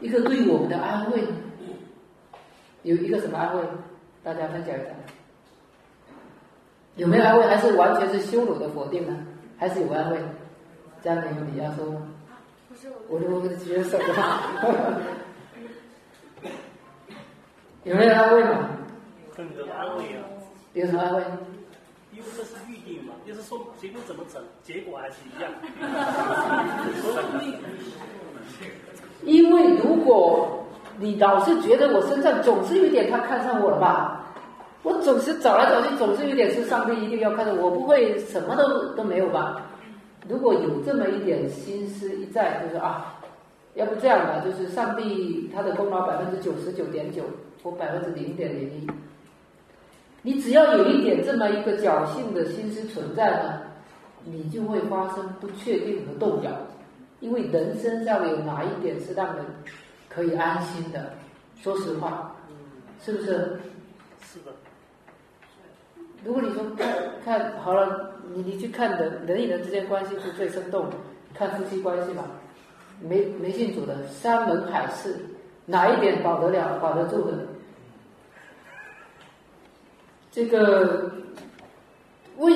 [0.00, 1.28] 一个对我们的安慰呢？
[2.84, 3.62] 有一个什么安慰？
[4.22, 4.90] 大家分享一下，
[6.96, 7.46] 有没有安慰？
[7.46, 9.26] 还是完全是羞辱的否定呢？
[9.58, 10.18] 还是有安慰？
[11.02, 12.02] 家里有你要说吗？
[13.08, 14.04] 我就我就接受了。
[17.84, 18.68] 有没有安慰嘛？
[19.34, 20.24] 很多安慰啊。
[20.74, 21.22] 有什么安慰？
[22.12, 25.50] 因为这是预定嘛，就是说结果怎么整，结果还是一样。
[29.24, 30.60] 因为如果。
[30.98, 34.20] 你老是觉得我身上总是有点他看上我了吧？
[34.82, 39.62] 我总是找来找去，总是有点是上帝一定要看着我，不会什么都都没有吧？
[40.28, 43.18] 如果有这么一点心思一在，就是啊，
[43.74, 47.22] 要不这样吧，就是上帝他的功劳百分之九十九点九，
[47.62, 48.86] 或百分之零点零一，
[50.22, 53.60] 你只要有一点这么一个侥幸的心思存在呢，
[54.22, 56.50] 你就会发生不确定和动摇，
[57.20, 59.44] 因为人身上有哪一点是让人。
[60.14, 61.12] 可以安心的，
[61.60, 62.32] 说实话，
[63.04, 63.58] 是不是？
[64.22, 64.52] 是的。
[66.24, 66.88] 如果你说看
[67.24, 70.88] 看好了，你你去看人人与人之间关系是最生动，
[71.34, 72.22] 看夫妻关系吧。
[73.00, 75.16] 没没信主的山盟海誓，
[75.66, 77.38] 哪一点保得了、保得住的？
[80.30, 81.10] 这个
[82.38, 82.54] 为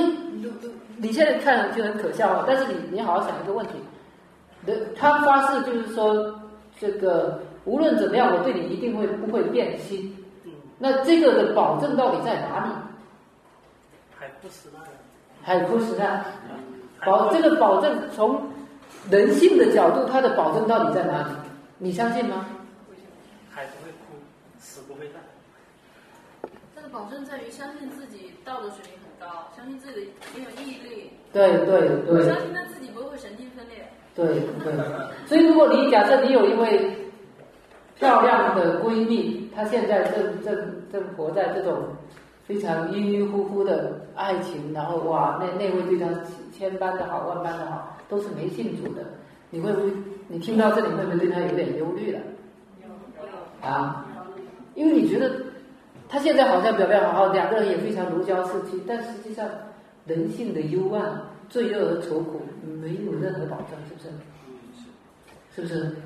[0.97, 3.73] 你现在看就很可笑啊，但是你你好好想一个问题，
[4.65, 6.41] 人他发誓就是说
[6.79, 7.43] 这个。
[7.69, 10.17] 无论怎么样，我对你一定会不会变心。
[10.79, 12.71] 那这个的保证到底在哪里？
[14.19, 14.83] 海枯石烂。
[15.43, 16.25] 海枯石烂。
[17.05, 18.41] 保这个保证从
[19.11, 21.35] 人性的角度，它的保证到底在哪里？
[21.77, 22.47] 你相信吗？
[23.51, 24.17] 海不会枯，
[24.59, 25.23] 死不会烂。
[26.75, 31.11] 这个保证在于相信自己道德水平很高，相信自己很有毅力。
[31.35, 32.25] 对对对。
[32.25, 33.87] 相信他自己不会神经分裂。
[34.15, 34.27] 对
[34.65, 34.73] 对。
[35.27, 36.97] 所以，如果你假设你有一位。
[37.99, 40.57] 漂亮的闺蜜，她现在正正
[40.93, 41.83] 正活在这种
[42.45, 46.07] 非常晕晕乎乎的爱情，然后哇，那那位对她
[46.53, 49.03] 千般的好，万般的好，都是没信主的。
[49.51, 49.93] 你会不会？
[50.29, 52.21] 你听到这里会不会对她有点忧虑了？
[53.63, 54.07] 啊，
[54.75, 55.31] 因为你觉得
[56.09, 59.45] 她现在好像表面好好，两个人也非常如胶似漆，但实际上
[60.07, 64.09] 人性的幽暗、罪恶和愁苦没有任何保证，是不是？
[65.57, 65.97] 是不是？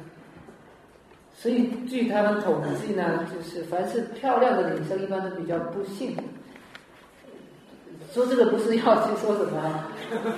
[1.42, 6.16] 所以，据他们统计呢，就是凡是漂亮的女生，一般都比较不幸。
[8.14, 9.88] 说这个不是要去说什么啊，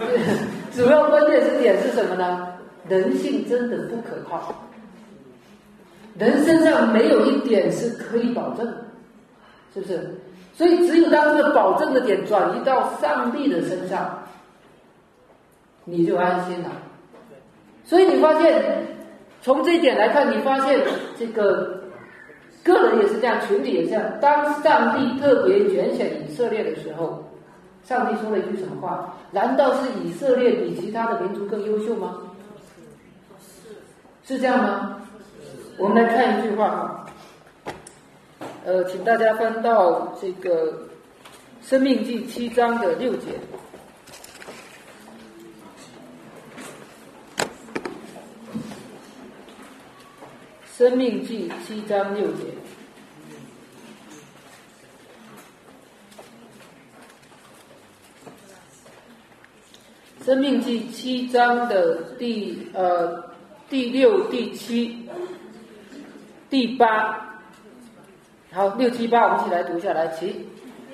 [0.73, 2.55] 主要关键是点是什么呢？
[2.89, 4.55] 人性真的不可靠，
[6.17, 8.67] 人身上没有一点是可以保证，
[9.75, 10.19] 是不是？
[10.55, 14.23] 所以只有当这个保证的点转移到上帝的身上，
[15.85, 16.71] 你就安心了。
[17.85, 18.87] 所以你发现，
[19.45, 20.81] 从这一点来看，你发现
[21.19, 21.83] 这个
[22.63, 24.03] 个人也是这样，群体也是这样。
[24.19, 27.23] 当上帝特别拣选以色列的时候，
[27.85, 29.15] 上帝说了一句什么话？
[29.33, 32.23] 难道是以色列比其他的民族更优秀吗？
[34.25, 34.97] 是这样吗？
[35.77, 37.07] 我们来看一句话哈，
[38.65, 40.73] 呃，请大家翻到这个
[41.61, 43.33] 《生命记》七章的六节，
[50.77, 52.43] 《生命记》七章六节。
[60.25, 63.23] 生命记七章的第呃
[63.71, 65.09] 第六、第七、
[66.51, 67.39] 第八，
[68.51, 70.45] 好，六七八，我们一起来读一下来，起。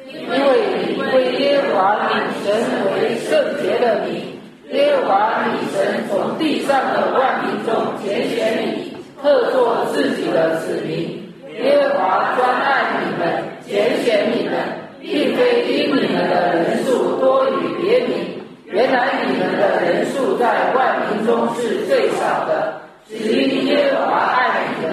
[0.06, 2.52] 因为你为耶和华你神
[2.92, 4.38] 为圣洁的你，
[4.76, 8.89] 耶和华你神从地上的万民中拣选你，
[9.22, 11.20] 特作自己的子民。
[11.62, 14.54] 耶和华专爱你们，拣选你们，
[15.00, 18.40] 并非因你们的人数多于别民。
[18.64, 24.90] 原来你们的人数在万民中是最少的，只因耶和华爱你们，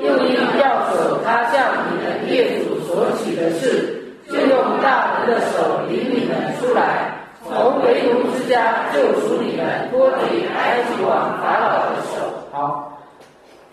[0.00, 7.12] 又因要守他向你们业主所起的事，就用大能的手领你们出来，
[7.44, 12.48] 从为奴之家救出你们，脱离埃及王法老的手。
[12.52, 12.95] 好，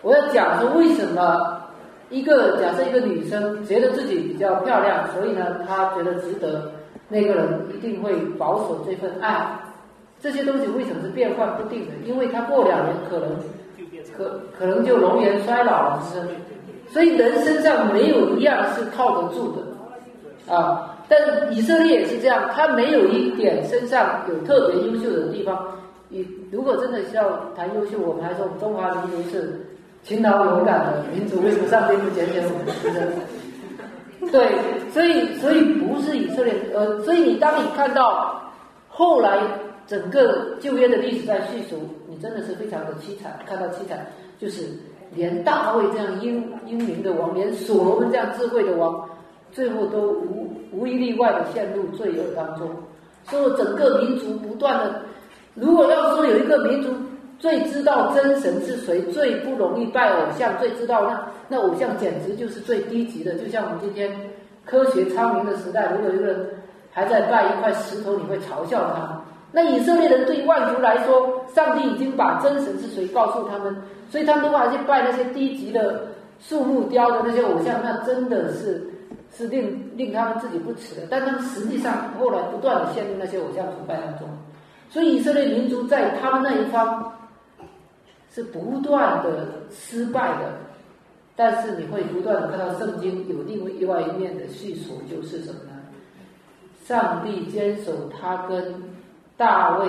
[0.04, 1.60] 我要讲说为什么
[2.10, 6.70] 一个假设一个女生觉得自己比较漂亮，所以呢，她觉得值得。
[7.08, 9.46] 那个人一定会保守这份爱，
[10.20, 11.92] 这些东西为什么是变幻不定的？
[12.06, 13.28] 因为他过两年可能
[14.16, 16.20] 可可能就容颜衰老了，是？
[16.92, 20.96] 所以人身上没有一样是靠得住的啊。
[21.08, 25.66] 但以色列也是这样，他没有一点身上有特别优秀的地方。
[26.08, 29.60] 你如果真的是要谈优秀，我们还说我们中华民族是
[30.04, 32.68] 勤劳勇敢的民族，为什么上帝不拣选我们？
[32.82, 34.30] 是不是？
[34.30, 34.48] 对，
[34.92, 38.38] 所以所以不是以色列，呃，所以你当你看到
[38.88, 39.40] 后来
[39.86, 44.06] 整个旧约的历史在叙述，你真的是非常的凄惨，看到凄惨，
[44.38, 44.64] 就是
[45.14, 49.08] 连大卫这样英英明的王，连所罗门这样智慧的王，
[49.52, 52.68] 最后都无无一例外的陷入罪恶当中，
[53.24, 55.00] 所以整个民族不断的，
[55.54, 56.90] 如果要说有一个民族。
[57.44, 63.34] 最知道真神是谁，最不容易拜偶像，最知道那那偶像简直就是最低级的。
[63.34, 64.10] 就像我们今天
[64.64, 66.46] 科学昌明的时代，如果一个人
[66.90, 69.20] 还在拜一块石头，你会嘲笑他。
[69.52, 73.76] 那以色列人对万族来说，上帝已经把真神是谁告诉他们，
[74.08, 76.06] 所以他们都还去拜那些低级的
[76.40, 78.82] 树木雕的那些偶像，那真的是
[79.36, 81.02] 是令令他们自己不耻的。
[81.10, 84.26] 但他们实际上后来不断的陷入那些偶像崇拜当中，
[84.88, 87.12] 所以以色列民族在他们那一方。
[88.34, 90.52] 是不断的失败的，
[91.36, 95.70] 但是你会不断的看到圣经有另外一面的叙述，就是什么呢？
[96.84, 98.74] 上帝坚守他跟
[99.36, 99.88] 大卫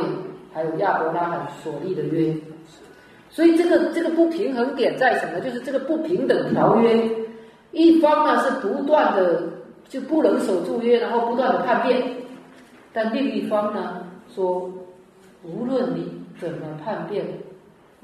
[0.53, 2.35] 还有亚伯拉罕所立的约，
[3.31, 5.39] 所以这个这个不平衡点在什么？
[5.39, 7.09] 就是这个不平等条约，
[7.71, 9.41] 一方呢是不断的
[9.89, 12.15] 就不能守住约，然后不断的叛变，
[12.93, 14.05] 但另一方呢
[14.35, 14.69] 说，
[15.41, 17.25] 无论你怎么叛变。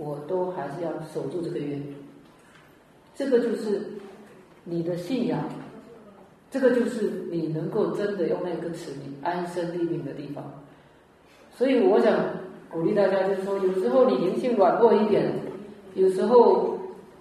[0.04, 1.80] 我都还是要守住这个约，
[3.14, 3.84] 这个就是
[4.64, 5.48] 你的信仰，
[6.50, 10.44] 这个就是你能够真的用那个词你安身立命的地方。
[11.56, 12.18] 所以我想
[12.68, 15.32] 鼓励大家，就是说，有时候你灵性软弱一点，
[15.94, 16.80] 有时候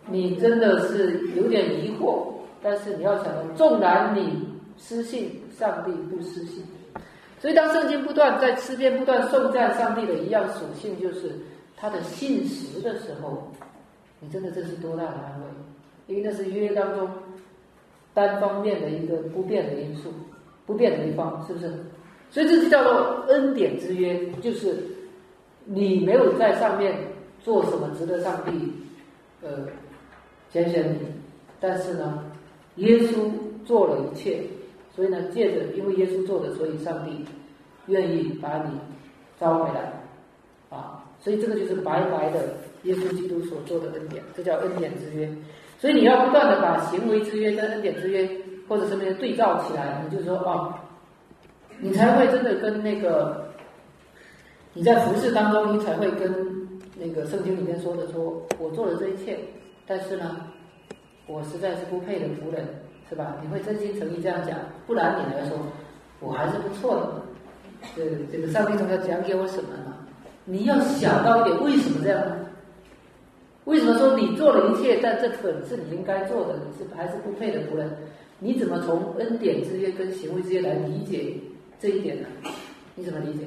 [0.08, 6.64] 你真的是有点疑惑，但是你要想到，纵然你失信，上帝不失信。
[7.38, 11.30] 所以当圣经不断在诗篇不断颂赞上帝的一样属性，就是。
[11.80, 13.50] 他的信实的时候，
[14.20, 15.46] 你真的这是多大的安慰？
[16.06, 17.08] 因为那是约当中
[18.12, 20.12] 单方面的一个不变的因素，
[20.66, 21.72] 不变的一方，是不是？
[22.30, 24.76] 所以这就叫做恩典之约，就是
[25.64, 26.94] 你没有在上面
[27.40, 28.72] 做什么值得上帝
[29.40, 29.66] 呃
[30.50, 30.98] 拣选你，
[31.60, 32.30] 但是呢，
[32.76, 33.30] 耶稣
[33.64, 34.42] 做了一切，
[34.94, 37.24] 所以呢，借着因为耶稣做的，所以上帝
[37.86, 38.78] 愿意把你
[39.38, 39.99] 招回来。
[41.20, 42.54] 所以这个就是白白的
[42.84, 45.30] 耶稣基督所做的恩典，这叫恩典之约。
[45.78, 48.28] 所以你要不断的把行为之约跟恩典之约
[48.68, 50.74] 或者什么对照起来，你就说哦，
[51.78, 53.50] 你才会真的跟那个
[54.74, 56.30] 你在服饰当中，你才会跟
[56.96, 59.38] 那个圣经里面说的说，我做了这一切，
[59.86, 60.36] 但是呢，
[61.26, 62.66] 我实在是不配的仆人，
[63.08, 63.36] 是吧？
[63.42, 65.58] 你会真心诚意这样讲，不然你来说，
[66.20, 67.22] 我还是不错的。
[67.96, 69.89] 这这个上帝总要讲给我什么呢？
[70.44, 72.22] 你要想到一点，为什么这样？
[73.64, 77.88] 为什么说你做了一切，但这本是你应该做的，你是还是不配的仆人？
[78.38, 81.34] 你怎么从恩典之约跟行为之约来理解
[81.78, 82.28] 这一点呢？
[82.96, 83.44] 你怎么理解？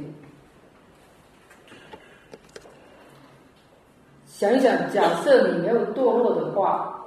[4.27, 7.05] 想一想，假设你没有堕落的话，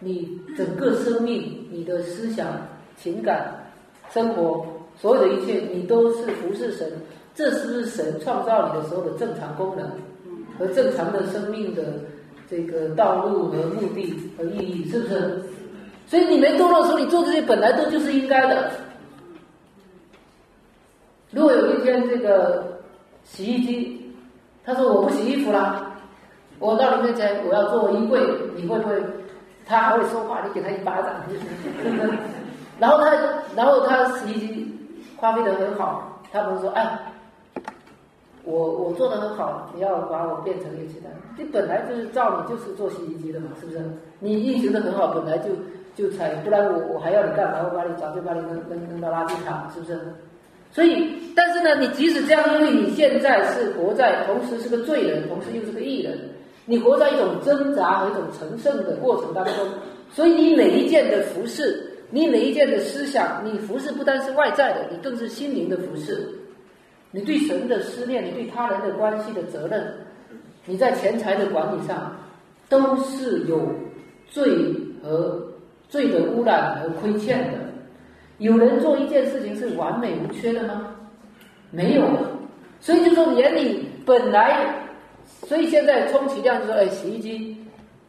[0.00, 2.46] 你整个生命、你的思想、
[2.96, 3.70] 情感、
[4.10, 4.66] 生活，
[4.96, 6.90] 所有的一切，你都是服侍神。
[7.38, 9.88] 这是不是神创造你的时候的正常功能
[10.58, 11.84] 和正常的生命的？
[12.50, 15.42] 这个道路和目的和意义是不是？
[16.06, 18.70] 所以你没堕落的时候，你做这些本来都就是应该的。
[21.30, 22.80] 如果有一天这个
[23.22, 24.12] 洗衣机，
[24.64, 25.92] 他说我不洗衣服了，
[26.58, 28.18] 我到你面前我要做衣柜，
[28.56, 29.00] 你会不会？
[29.66, 31.22] 他还会说话，你给他一巴掌，
[32.80, 33.14] 然后他，
[33.54, 34.78] 然后他洗衣机
[35.20, 36.98] 发挥的很好，他不是说哎。
[38.48, 43.78] 我我做的很好，你要把我变成一个其他，这本来就是造你就是做洗衣机的嘛，是不是？
[44.20, 45.50] 你运行的很好，本来就
[45.94, 47.60] 就才，不然我我还要你干嘛？
[47.62, 50.00] 我把你早就把你扔扔扔到垃圾场，是不是？
[50.70, 56.18] 所以，但是呢，你即使这样，因为你现在是活在，同时是个罪人，同时又是个艺人，
[56.64, 59.54] 你活在一种挣扎和一种成圣的过程当中，
[60.10, 66.26] 所以你每一件的服饰，你每一件的思想，你服饰不单是外在的，你更是心灵的服饰。
[67.10, 69.94] 你对神的思念，你对他人的关系的责任，
[70.66, 72.14] 你在钱财的管理上，
[72.68, 73.66] 都是有
[74.26, 74.46] 罪
[75.02, 75.42] 和
[75.88, 77.58] 罪的污染和亏欠的。
[78.36, 80.94] 有人做一件事情是完美无缺的吗？
[81.70, 82.04] 没有。
[82.78, 84.74] 所以就说眼里本来，
[85.24, 87.56] 所以现在充其量就说，哎，洗衣机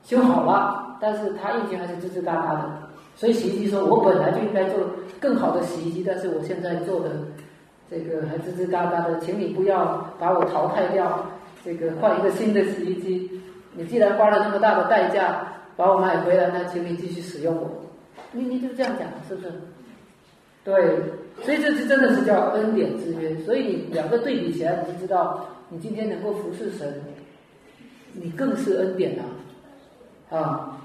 [0.03, 2.69] 修好了，但是他运行还是吱吱嘎嘎的。
[3.15, 4.79] 所以洗衣机说，我本来就应该做
[5.21, 7.11] 更好的洗衣机，但是我现在做的。
[7.89, 11.25] 这个还吱吱嘎嘎的，请你不要把我淘汰掉，
[11.65, 13.41] 这个换一个新的洗衣机。
[13.73, 17.69] 你既然花了那么大的代价把我买回来，那请你继续使用我。
[18.31, 19.51] 你你就这样讲，是不是？
[20.63, 20.99] 对，
[21.41, 23.35] 所以这是真的是叫恩典之约。
[23.43, 27.01] 所以两个对比起来，你就知道，你今天能够服侍神，
[28.13, 29.17] 你更是恩典
[30.29, 30.37] 啊！
[30.37, 30.77] 啊，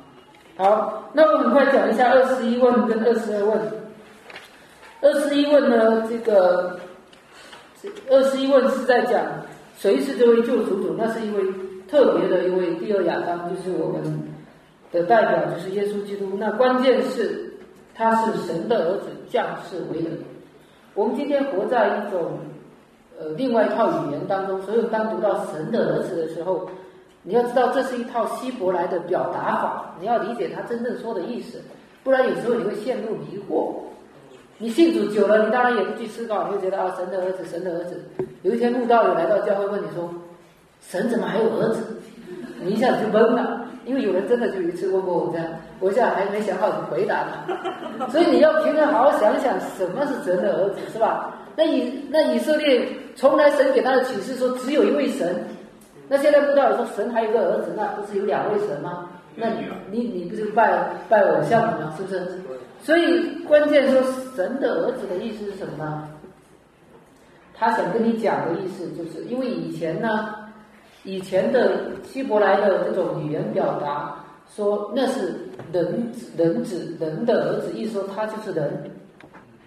[0.56, 3.60] 好，那我很快讲一下二十一问跟二十二问。
[5.02, 6.80] 二十一问呢，这个。
[8.10, 9.22] 二十一问是在讲
[9.76, 10.94] 谁是这位救赎主？
[10.96, 11.42] 那是一位
[11.88, 14.02] 特别的一位第二亚当，就是我们
[14.92, 16.36] 的代表，就是耶稣基督。
[16.38, 17.52] 那关键是
[17.94, 20.18] 他是神的儿子，降世为人。
[20.94, 22.38] 我们今天活在一种
[23.18, 26.68] 呃另外一套语言当中，所以当读到神的儿子的时候，
[27.22, 31.60] 你要知道这是一套希伯来的表达法，你要理解他真正说的意思，
[32.04, 33.72] 不然有时候你会陷入迷惑。
[34.58, 38.00] 你信主久了，你当然也不去思考，你会觉得啊，神的儿子，神的儿子。
[38.42, 40.08] 有一天慕道友来到教会问你说
[40.80, 41.82] ：“神怎么还有儿子？”
[42.62, 45.46] 你一下子就懵了，因为有人真的就一次问过我这样，
[45.80, 48.08] 我现在还没想好怎么回答呢。
[48.10, 51.34] 所以你要平常好好想想，什么是神的儿子，是吧？
[51.56, 55.44] 那以那以色列从来神给他的启示说只有一位神，
[56.08, 59.10] 那现在慕道友说神还有个儿子，那不是有两位神吗？
[59.34, 61.92] 那你你你不是拜拜偶像吗？
[61.96, 62.20] 是不是？
[62.84, 64.02] 所以关键说
[64.36, 66.08] 神的儿子的意思是什么呢？
[67.56, 70.34] 他想跟你讲的意思就是，因为以前呢，
[71.02, 74.22] 以前的希伯来的这种语言表达
[74.54, 75.34] 说那是
[75.72, 78.90] 人人子人的儿子，意思说他就是人，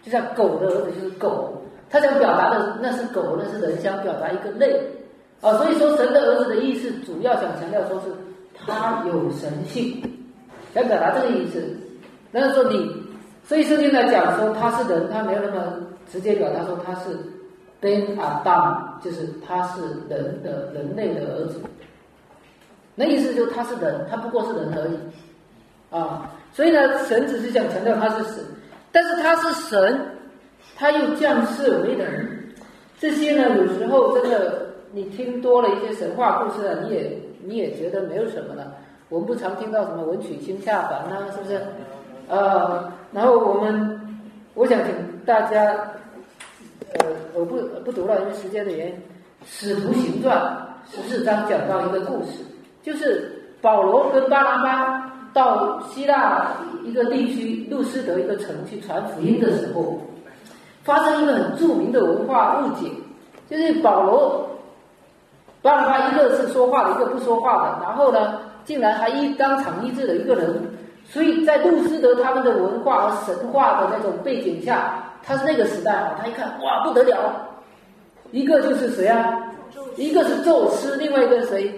[0.03, 1.59] 就像狗的儿子就是狗，
[1.89, 4.79] 他想表达的那是狗，那是人想表达一个类
[5.41, 8.07] 啊，所以说神的儿子的意思主要想强调说是
[8.53, 10.03] 他有神性，
[10.75, 11.65] 想表达这个意思，
[12.31, 13.06] 那说你。
[13.47, 15.73] 所以圣经来讲说他是人，他没有那么
[16.11, 17.17] 直接表达说他是
[17.79, 21.61] Ben Adam，就是他是人的人类的儿子。
[22.93, 26.29] 那意思就他是人，他不过是人而已啊。
[26.51, 28.43] 所以呢，神只是想强调他是神，
[28.91, 29.97] 但是他是神，
[30.75, 32.53] 他又降世为人。
[32.99, 38.73] 这些呢，有时候真的你听多了一些神话故事啊，你也你也觉得没有什么了。
[39.07, 41.61] 我们不常听到什么文曲星下凡呐，是不是？
[42.27, 43.99] 呃，然后我们，
[44.53, 44.93] 我想请
[45.25, 45.75] 大家，
[46.99, 48.93] 呃，我不不读了，因为时间的原因，
[49.45, 50.37] 《使徒行传》
[50.95, 52.43] 十四章讲到一个故事，
[52.83, 56.51] 就是保罗跟巴拿巴到希腊
[56.83, 59.99] 一个地区路斯德一个城去传福音的时候，
[60.83, 62.91] 发生一个很著名的文化误解，
[63.49, 64.49] 就是保罗，
[65.61, 70.53] 巴拿巴一个是说话的，一个不说话的，然后呢，竟然还一当场医治了一个人，
[71.09, 74.93] 所以在路斯德他们的文化和神话的那种背景下，
[75.23, 77.47] 他是那个时代啊，他一看哇不得了，
[78.31, 79.41] 一个就是谁啊？
[79.95, 81.73] 一个是宙斯，另外一个谁？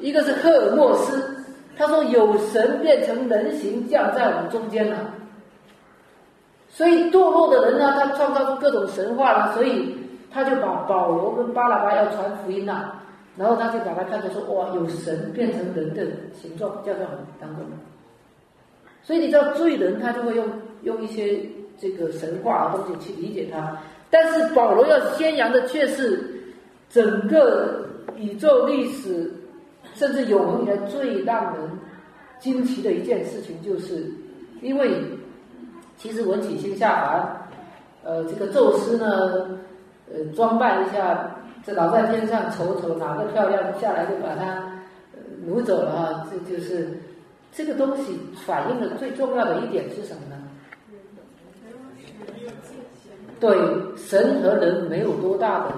[0.00, 1.34] 一个是赫尔墨斯。
[1.78, 4.96] 他说有神变成人形降在我们中间了。
[6.68, 9.96] 所以堕落的人呢，他创造出各种神话了，所以
[10.30, 12.94] 他就把保罗跟巴拉巴要传福音了，
[13.36, 17.64] 然后他就把他看作说哇，有神变成人的形状降在我们当中。
[19.06, 20.44] 所以你知道罪人他就会用
[20.82, 21.40] 用一些
[21.78, 23.78] 这个神话的东西去理解他，
[24.10, 26.32] 但是保罗要宣扬的却是。
[26.88, 27.84] 整个
[28.16, 29.28] 宇宙历史，
[29.94, 31.68] 甚至永恒以来最让人
[32.38, 34.08] 惊奇的一件事情，就是
[34.62, 34.88] 因为
[35.98, 37.48] 其实文曲星下凡，
[38.04, 39.58] 呃，这个宙斯呢，
[40.08, 41.28] 呃，装扮一下，
[41.64, 44.64] 这老在天上瞅瞅哪个漂亮，下来就把它
[45.44, 46.26] 掳走了啊！
[46.30, 46.88] 这就是
[47.56, 50.36] 这个东西反映的最重要的一点是什么呢？
[53.40, 53.56] 对，
[53.96, 55.74] 神和人没有多大的。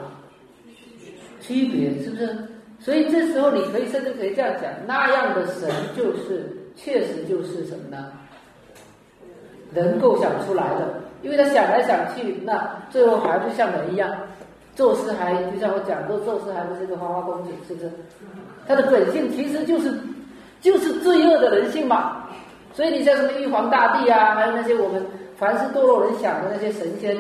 [1.41, 2.37] 区别是不是？
[2.81, 8.13] 所以这时候你可以甚至可以这样讲，那样的神就是确实就是什么呢？
[9.73, 14.15] 能够想出来的，因为他想来想去，那最后还不像人一样，
[14.75, 17.91] 宙斯还就像我讲过，宙斯还不是个花花公子，是不是？
[18.67, 19.93] 他的本性其实就是
[20.61, 22.25] 就是罪恶的人性嘛。
[22.73, 25.05] 所以你像什么玉皇大帝啊，还有那些我们
[25.37, 27.17] 凡是堕落人想的那些神仙。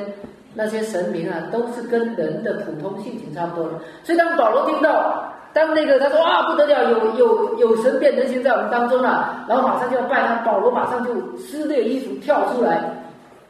[0.54, 3.78] 那些神明啊，都是跟人的普通性情差不多的。
[4.02, 12.82] 所以当保罗听到，当那个他说啊不得了，有有有神变人形在我们当中了，然后马上就要拜他，保罗马上就撕裂衣服跳出来。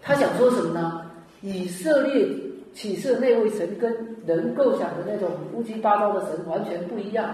[0.02, 1.00] 他想说什么呢？
[1.40, 2.26] 以色列
[2.74, 3.90] 启示那位神跟
[4.26, 7.24] 人构想的那种乌七八糟的神完全不一样。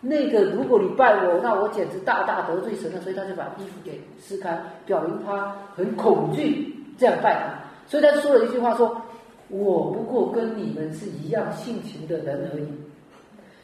[0.00, 3.00] 那个如果你拜我，那我简直大大得罪神了。
[3.00, 7.54] 所以他就把衣服给撕开，表明他很恐惧这样拜他。
[7.86, 9.00] 所以他说了一句话说。
[9.48, 12.66] 我不过跟你们是一样性情的人而已，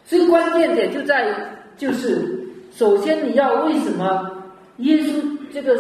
[0.05, 1.35] 所以关键点就在于，
[1.77, 4.31] 就是首先你要为什么
[4.77, 5.21] 耶稣
[5.53, 5.75] 这个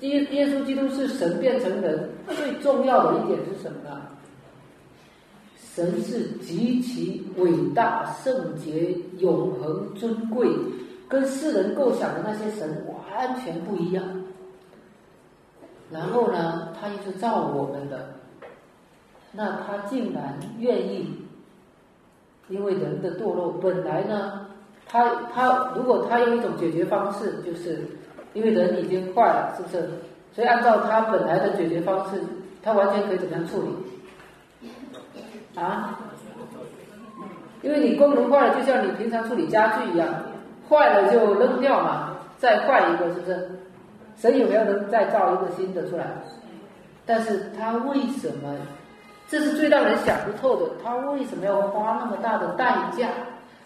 [0.00, 4.02] 耶耶稣基督是神变成人，最重要的一点是什么呢？
[5.74, 10.48] 神是极其伟大、圣洁、永恒、尊贵，
[11.08, 14.04] 跟世人构想的那些神完全不一样。
[15.90, 18.08] 然后呢，他又是造我们的。
[19.32, 21.08] 那他竟然愿意，
[22.48, 24.46] 因为人的堕落，本来呢，
[24.86, 27.84] 他他如果他用一种解决方式，就是
[28.32, 29.90] 因为人已经坏了，是不是？
[30.32, 32.20] 所以按照他本来的解决方式，
[32.62, 33.68] 他完全可以怎么样处理？
[35.56, 35.98] 啊？
[37.62, 40.06] 因为你功能坏了，就像你平常处理家具一样，
[40.68, 43.50] 坏了就扔掉嘛，再换一个，是不是？
[44.16, 46.04] 神有没有能再造一个新的出来？
[47.06, 48.54] 但是他为什么？
[49.28, 53.08] 这是最让人想不透的，他为什么要花那么大的代价？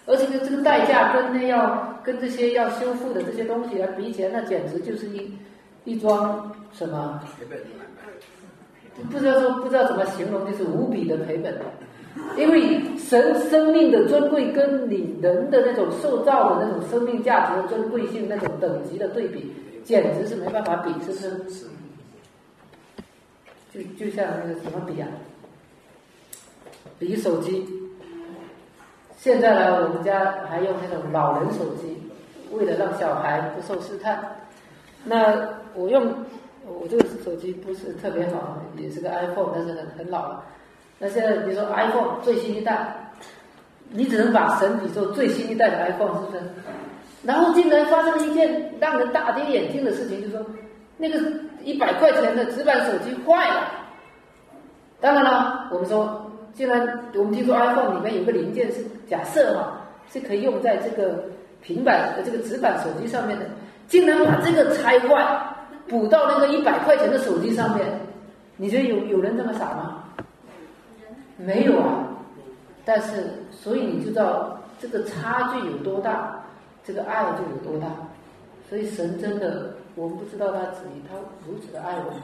[0.06, 5.36] 而且呢，这个代价跟那要跟这些要修复的这些东西来比起来，那简直就是一
[5.84, 7.20] 一桩什么？
[9.10, 11.54] 不知道说不知道怎么形容，就是无比的赔本。
[12.36, 19.52] 因为神生命的尊贵跟你人的那种受造的那种生命价值的尊贵性那种等级的对比，
[19.84, 21.66] 简直是没办法比，是不是？
[23.72, 25.08] 就就像那个什么比啊？
[26.98, 27.64] 比手机，
[29.16, 31.96] 现在呢，我们家还用那种老人手机，
[32.50, 34.20] 为了让小孩不受试探。
[35.04, 36.12] 那我用
[36.80, 40.44] 我这个手机不是特别好，也是个 iPhone，但是很很老了。
[40.98, 43.12] 那现在比如说 iPhone 最新一代，
[43.90, 46.42] 你只能把神比作最新一代的 iPhone，是不是？
[47.22, 50.46] 然后竟然发生了一件让人大跌眼镜的事情，就是说
[50.96, 51.18] 那个
[51.64, 53.68] 一百块钱的直板手机坏了。
[55.00, 56.24] 当然了，我们说。
[56.54, 56.80] 既然
[57.14, 59.80] 我们听说 iPhone 里面有个零件是假设哈，
[60.12, 61.22] 是可以用在这个
[61.62, 63.44] 平板这个直板手机上面的，
[63.86, 65.24] 竟然把这个拆坏，
[65.88, 67.86] 补到那个一百块钱的手机上面，
[68.56, 70.04] 你觉得有有人这么傻吗？
[71.36, 72.04] 没有啊，
[72.84, 76.42] 但是所以你就知道这个差距有多大，
[76.84, 77.86] 这个爱就有多大，
[78.68, 81.16] 所以神真的，我们不知道他旨意，他
[81.46, 82.20] 如此的爱我们，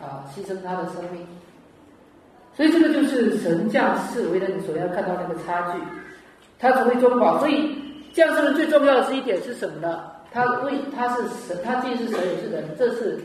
[0.00, 1.26] 啊，牺牲他的生命。
[2.54, 5.78] 所以这个就是神降世为人所要看到那个差距，
[6.58, 7.38] 他成为中保。
[7.38, 7.74] 所以
[8.12, 10.11] 降世的最重要的是一点是什么呢？
[10.32, 13.18] 他为他是神，他既是神也是人，这是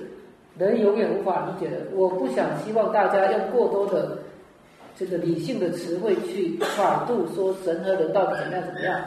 [0.58, 1.78] 人永远无法理解的。
[1.94, 4.18] 我不想希望大家用过多的
[4.98, 9.00] 这个理性的词汇去揣度说神和人到底怎么样怎么样。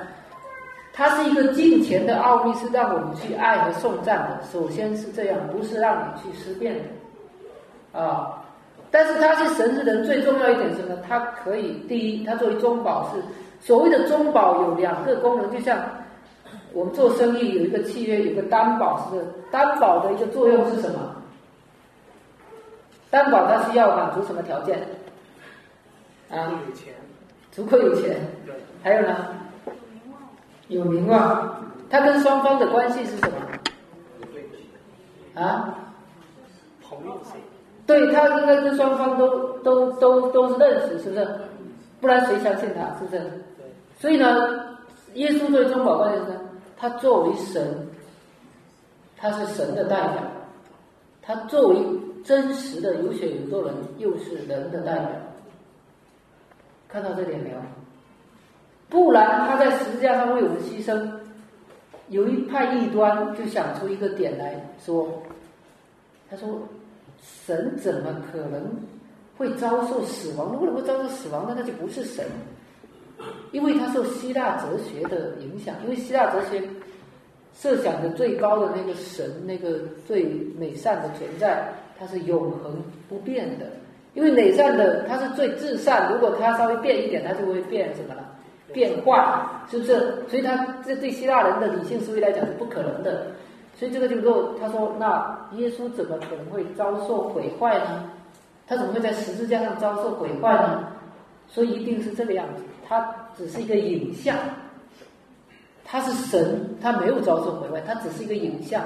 [0.92, 4.40] 它是一个金钱的奥秘，是让我们去爱和颂赞的。
[4.52, 8.42] 首先是这样，不是让你去思辨的啊。
[8.90, 10.96] 但是他是神是人最重要一点是什么？
[11.08, 13.22] 它可以第一，它作为中保是
[13.60, 15.78] 所谓的中保有两个功能，就像
[16.72, 21.16] 我们做生意有一个契约，有个担保是担保的一个作用是什么？
[23.10, 24.78] 担保它是要满足什么条件？
[26.30, 26.52] 啊？
[26.66, 26.94] 有钱。
[27.50, 28.20] 足够有钱。
[28.46, 28.54] 对。
[28.82, 29.28] 还有呢？
[30.68, 31.60] 有名望，
[31.90, 33.36] 他跟双方的关系是什么？
[35.42, 35.74] 啊？
[36.88, 37.32] 朋友谁？
[37.86, 41.28] 对他应该跟双方都都都都是认识，是不是？
[42.00, 42.96] 不然谁相信他？
[42.98, 43.44] 是不是？
[43.98, 44.78] 所以呢，
[45.14, 46.32] 耶稣作为中保关键是，
[46.80, 47.86] 他作为神，
[49.18, 50.22] 他是神的代表，
[51.20, 51.76] 他作为
[52.24, 55.10] 真实的有血有肉人，又是人的代表。
[56.88, 57.56] 看到这点没有？
[58.88, 61.06] 不然他在十字架上为我们牺牲，
[62.08, 65.06] 有一派异端就想出一个点来说，
[66.30, 66.60] 他说，
[67.22, 68.74] 神怎么可能
[69.36, 70.50] 会遭受死亡？
[70.52, 72.24] 如果能够遭受死亡，那他就不是神，
[73.52, 76.62] 因为他受希腊哲学的影响，因为希腊哲学
[77.54, 80.24] 设想的最高的那个神，那个最
[80.58, 81.64] 美善的存在，
[81.98, 83.66] 它是永恒不变的，
[84.14, 88.26] 因为美善的它是最至善，如果它稍微变一点，它就会变什么了？
[88.72, 90.14] 变化是不是？
[90.28, 93.26] 所以他这对希腊人的理性思维来讲是不可能的。
[93.74, 98.04] 所以这个就够，他说那耶稣怎么可能会遭受毁坏呢？
[98.68, 100.86] 他怎么会在十字架上遭受毁坏呢？
[101.50, 102.62] 所以一定是这个样子。
[102.88, 104.34] 他只是一个影像，
[105.84, 108.82] 他是神，他没有遭受毁坏，他只是一个影像。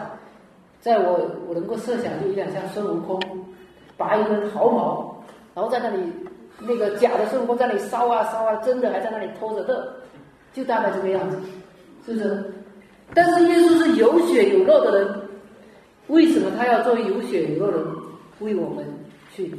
[0.80, 3.20] 在我我能够设想，就有点像孙悟空
[3.96, 6.02] 拔一根毫毛，然后在那里。
[6.60, 9.92] 那个假的孙悟空在那里烧啊烧啊，真的还在那里偷着乐，
[10.52, 11.36] 就大概这个样子，
[12.06, 12.54] 是不是？
[13.12, 15.20] 但是耶稣是有血有肉的人，
[16.06, 17.86] 为什么他要作为有血有肉的人
[18.38, 18.86] 为我们
[19.34, 19.52] 去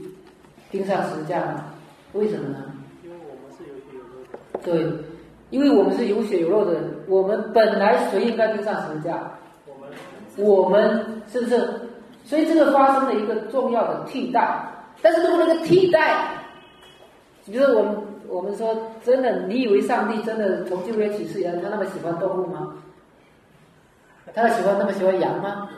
[0.72, 1.66] 钉上十字架呢？
[2.14, 2.72] 为什么呢？
[3.04, 4.55] 因为我们是有血有肉的。
[4.66, 4.86] 对，
[5.52, 9.32] 因为我们是有血有肉的人，我们本来谁应该钉上十字架？
[9.66, 9.90] 我们。
[10.38, 11.70] 我们是不是？
[12.26, 14.60] 所以这个发生了一个重要的替代，
[15.02, 16.32] 但是如果那个替代。
[17.46, 17.98] 比如说，我们
[18.28, 22.74] 我们说，真的，你以为上帝真的从旧约启示以来，他那么喜欢动物吗？
[24.34, 25.70] 他喜欢那么喜欢羊吗？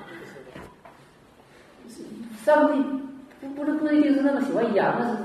[2.46, 2.82] 上帝
[3.42, 5.18] 不不不一定是那么喜欢羊，那是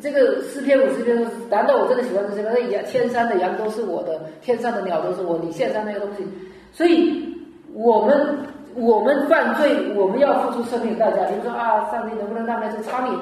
[0.00, 2.50] 这个四篇五十篇，难道我真的喜欢这些吗？
[2.54, 6.26] 那羊天山的羊都是我的，天上的鸟都是我，你献上那个东西，
[6.72, 7.36] 所以
[7.74, 8.38] 我们
[8.74, 11.24] 我们犯罪，我们要付出生命代价。
[11.24, 13.18] 比如说啊，上帝能不能让那只苍蝇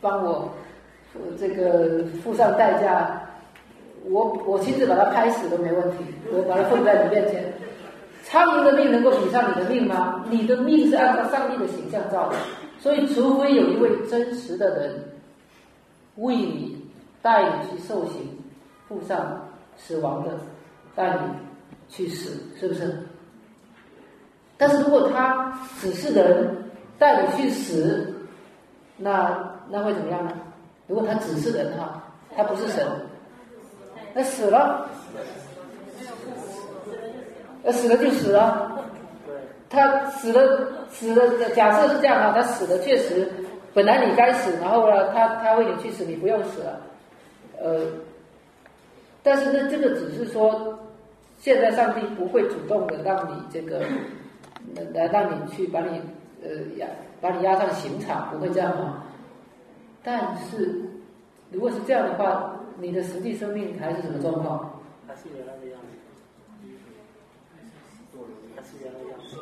[0.00, 0.50] 帮我？
[1.38, 3.22] 这个付上代价，
[4.10, 5.98] 我我亲自把它拍死都没问题。
[6.30, 7.42] 我把它放在你面前，
[8.22, 10.24] 苍蝇的命能够比上你的命吗？
[10.28, 12.36] 你的命是按照上帝的形象造的，
[12.78, 14.92] 所以除非有一位真实的人
[16.16, 16.84] 为你
[17.22, 18.38] 带你去受刑，
[18.88, 20.38] 付上死亡的，
[20.94, 21.20] 带你
[21.88, 23.06] 去死，是不是？
[24.56, 28.14] 但是如果他只是人带你去死，
[28.96, 29.38] 那
[29.68, 30.32] 那会怎么样呢？
[30.86, 32.02] 如果他只是人哈，
[32.34, 32.86] 他不是神，
[34.14, 34.88] 那死了，
[37.62, 38.72] 那死了就死了。
[39.68, 41.50] 他死了，死了。
[41.50, 43.28] 假设是这样哈，他死了确实，
[43.76, 46.80] 本来你该死，然后呢，他他为你去死，你不用死了。
[47.60, 47.84] 呃，
[49.22, 50.78] 但是呢，这个只是说，
[51.36, 53.82] 现在上帝不会主动的让你这个，
[54.94, 56.00] 来让你去把你
[56.42, 56.48] 呃
[56.78, 56.86] 压
[57.20, 59.04] 把你压上刑场，不会这样啊。
[60.02, 60.80] 但是，
[61.50, 64.80] 如果是这样的话，你的实际生命还是什么状况？
[65.06, 65.86] 还是原来的样子。
[68.56, 69.36] 还是原来的样子。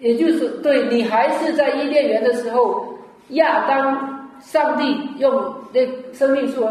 [0.00, 2.93] 也就是对你还是在伊甸园的时候，
[3.28, 5.80] 亚当，上帝用那
[6.12, 6.66] 生命树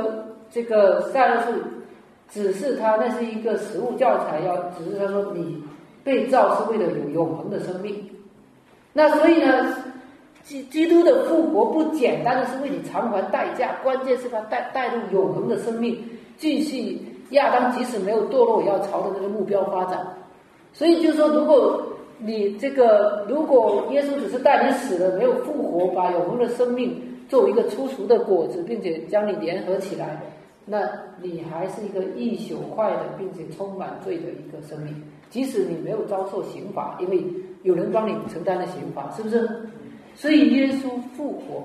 [0.52, 1.52] 这个善恶树
[2.30, 5.64] 指示他，那是一个实物教材，要指示他说你
[6.04, 8.10] 被造是为了有永恒的生命。
[8.94, 9.76] 那所以呢？
[10.44, 15.98] 基基督的复活不简单的是为你偿还代价，关键是他带带入永恒的生命，
[16.38, 17.00] 继续
[17.30, 20.06] 亚当即使没有堕落，也要朝着那个目标发展。
[20.74, 21.82] 所以就是说，如果
[22.20, 30.22] 你这个，如果耶稣只是带你死了，没有复活，把永恒的生命作为一个出熟的果子，并且将你联合起来，
[30.66, 30.90] 那
[31.22, 34.96] 你还是一个一朽坏的，并且充满罪的一个生命。
[35.30, 37.24] 即使你没有遭受刑罚，因为
[37.64, 39.50] 有人帮你承担了刑罚，是不是？
[40.16, 41.64] 所以耶稣复活，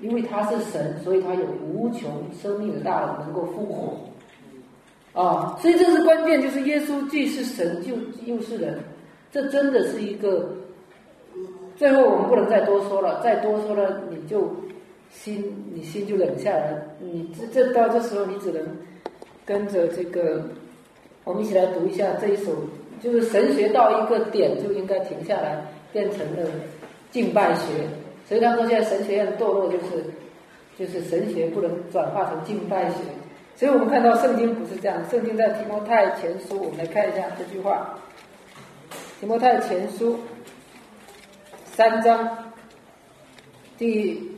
[0.00, 2.10] 因为他是神，所以他有无穷
[2.40, 3.92] 生命的大能，能够复活。
[5.12, 7.94] 啊，所以这是关键，就是耶稣既是神，就
[8.24, 8.78] 又是人，
[9.32, 10.54] 这真的是一个。
[11.76, 14.52] 最后我们不能再多说了，再多说了你就
[15.12, 18.60] 心你心就冷下来，你这这到这时候你只能
[19.46, 20.42] 跟着这个，
[21.22, 22.52] 我们一起来读一下这一首，
[23.00, 26.50] 就是神学到一个点就应该停下来，变成了
[27.12, 27.84] 敬拜学。
[28.28, 30.04] 所以他说现在神学院堕落就是
[30.76, 32.96] 就是神学不能转化成敬拜学。
[33.58, 37.92] 所以我们看到圣经不是这样，圣经在提摩太前书，我们来看一下这句话，
[39.18, 40.16] 提摩太前书。
[41.74, 42.52] 三章
[43.76, 44.30] 第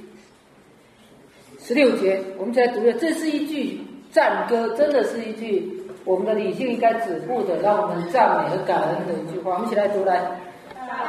[1.59, 5.71] 十六节，我们再读一下，这是一句赞歌，真的是一句
[6.07, 9.53] 我们的理性应该止步的，让我们赞美和感恩的一句话。
[9.53, 10.19] 我们一起来读来：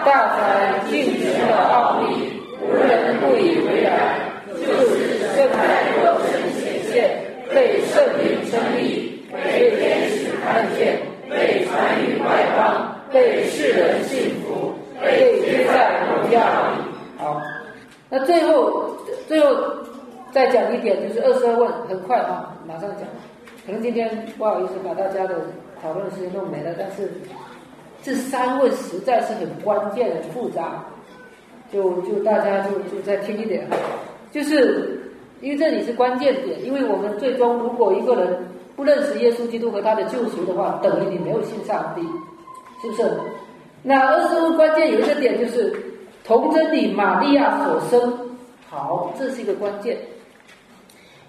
[0.04, 6.31] 大才尽全的奥秘，无人不以为然，就是圣在，
[7.92, 10.98] 圣灵称义，被天使看见，
[11.30, 14.74] 被传于外邦，被世人信服。
[15.04, 16.78] 被接在荣耀里。
[17.18, 17.42] 好，
[18.08, 18.96] 那最后
[19.28, 19.48] 最后
[20.32, 23.08] 再讲一点，就是二十二问，很快啊，马上讲。
[23.66, 25.36] 可能今天不好意思把大家的
[25.82, 27.12] 讨论时间弄没了，但是
[28.04, 30.84] 这三问实在是很关键、很复杂，
[31.74, 33.68] 就就大家就就再听一点。
[34.32, 35.01] 就是
[35.42, 42.02] 因为这里是关键点，因为我们最终如果一个人不认识耶稣基督和他的救赎的话，等于你没有信上帝，
[42.82, 43.12] 是不是？
[43.84, 45.74] 那二十问关键有一个点就是
[46.24, 48.38] 童真里玛利亚所生，
[48.70, 49.98] 好，这是一个关键。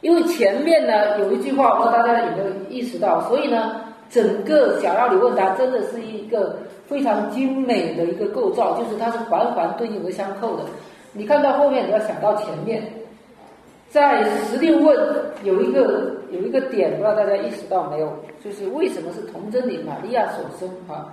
[0.03, 10.65] 因为前面呢有一句话，我不知道大家有没有意识到，所以呢，整个小要理问答真的是一个非常精美的一个构造，就是它是环环对应和相扣的。
[11.15, 12.83] 你看到后面，你要想到前面，
[13.93, 14.97] 在十六问
[15.45, 18.11] 有一个有一个点，不知道大家意识到没有？
[18.43, 21.13] 就是为什么是童真理玛利亚所生啊？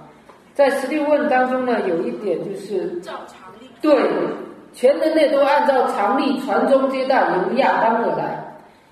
[0.54, 4.00] 在十六问当中呢，有一点就是照常例，对，
[4.72, 8.46] 全人类都按照常例传宗接代，由亚当而来。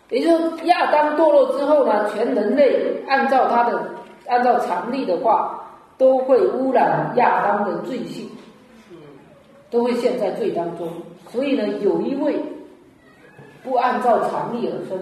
[0.09, 3.81] 也就是亚当堕落之后呢，全人类按照他的
[4.27, 5.65] 按照常例的话，
[5.97, 8.29] 都会污染亚当的罪性，
[9.69, 10.89] 都会陷在罪当中。
[11.29, 12.35] 所以呢，有一位
[13.67, 14.97] 不按照常理而生，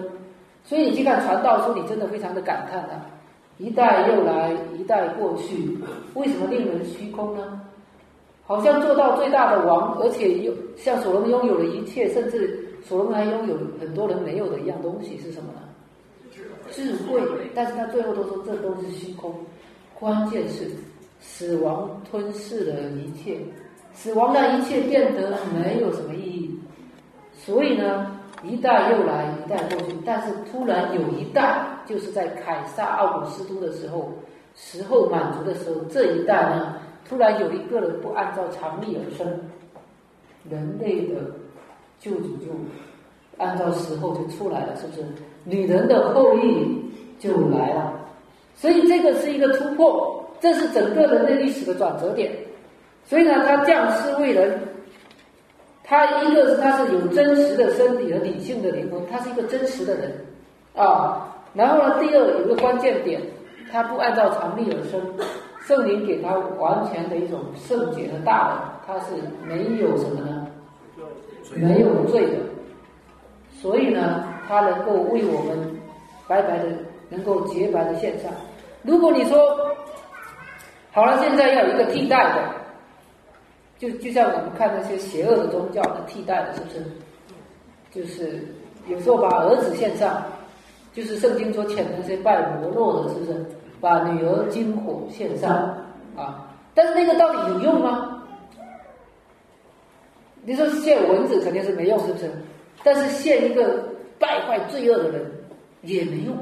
[0.64, 3.06] 所以你去看传道书，你真的非常的感叹啊。
[3.58, 5.78] 一代又来，一代过去，
[6.14, 7.62] 为什么令人虚空呢？
[8.44, 15.60] 好像做到最大的王，而且又像所罗门拥有了一切，甚至所罗门还拥有很多人没有的一样东西是什么呢？
[16.70, 17.20] 智慧。
[17.54, 19.32] 但是他最后都说这都是虚空。
[19.98, 20.70] 关键是
[21.18, 23.38] 死亡吞噬了一切，
[23.94, 26.60] 死亡让一切变得没有什么意义。
[27.32, 28.15] 所以呢？
[28.42, 34.12] 一代又来，一代过去，但是突然有一代，就是在凯撒奥古斯都的时候，
[34.54, 36.76] 时候满足的时候，这一代呢，
[37.08, 39.26] 突然有一个人不按照常理而生，
[40.48, 41.22] 人类的
[41.98, 42.46] 救主就
[43.38, 45.02] 按照时候就出来了，是不是？
[45.44, 47.92] 女人的后裔就来了，
[48.54, 52.30] 所以这个是一个突破，这是整个人类历史的转折点。
[53.04, 54.60] 所以呢，他降世为人。
[55.88, 60.12] 他一个是他是有真实的身体和理性的灵魂，他是一个真实的人，
[60.74, 63.22] 啊，然后呢，第二有个关键点，
[63.70, 65.00] 他不按照常理而生，
[65.60, 69.12] 圣灵给他完全的一种圣洁和大能，他是
[69.46, 70.48] 没有什么呢？
[71.54, 72.38] 没有罪的，
[73.52, 75.56] 所以呢，他能够为我们
[76.26, 76.64] 白白的
[77.08, 78.28] 能够洁白的献上。
[78.82, 79.56] 如果你说
[80.90, 82.65] 好了，现在要有一个替代的。
[83.78, 86.84] 就就像我们看那些邪恶的宗教的替代的，是不是？
[87.92, 88.42] 就是
[88.88, 90.24] 有时候把儿子献上，
[90.94, 93.44] 就是圣经说谴那些拜摩洛的，是不是？
[93.80, 95.50] 把女儿金火献上
[96.16, 96.48] 啊？
[96.74, 98.22] 但是那个到底有用吗？
[100.42, 102.30] 你说献蚊子肯定是没用，是不是？
[102.82, 103.84] 但是献一个
[104.18, 105.30] 败坏罪恶的人
[105.82, 106.34] 也没用。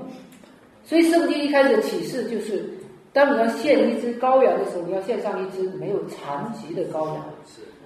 [0.84, 2.73] 所以圣经一开始启示就是。
[3.14, 7.24] 当你要献一只羔羊的时候，你要献上一只没有残疾的羔羊，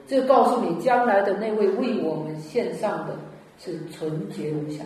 [0.06, 3.14] 这告诉你将来的那位为我们献上的
[3.58, 4.82] 是纯洁无瑕，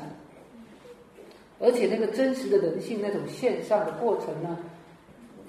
[1.60, 4.58] 而且那个真实的人性那种献上的过程呢，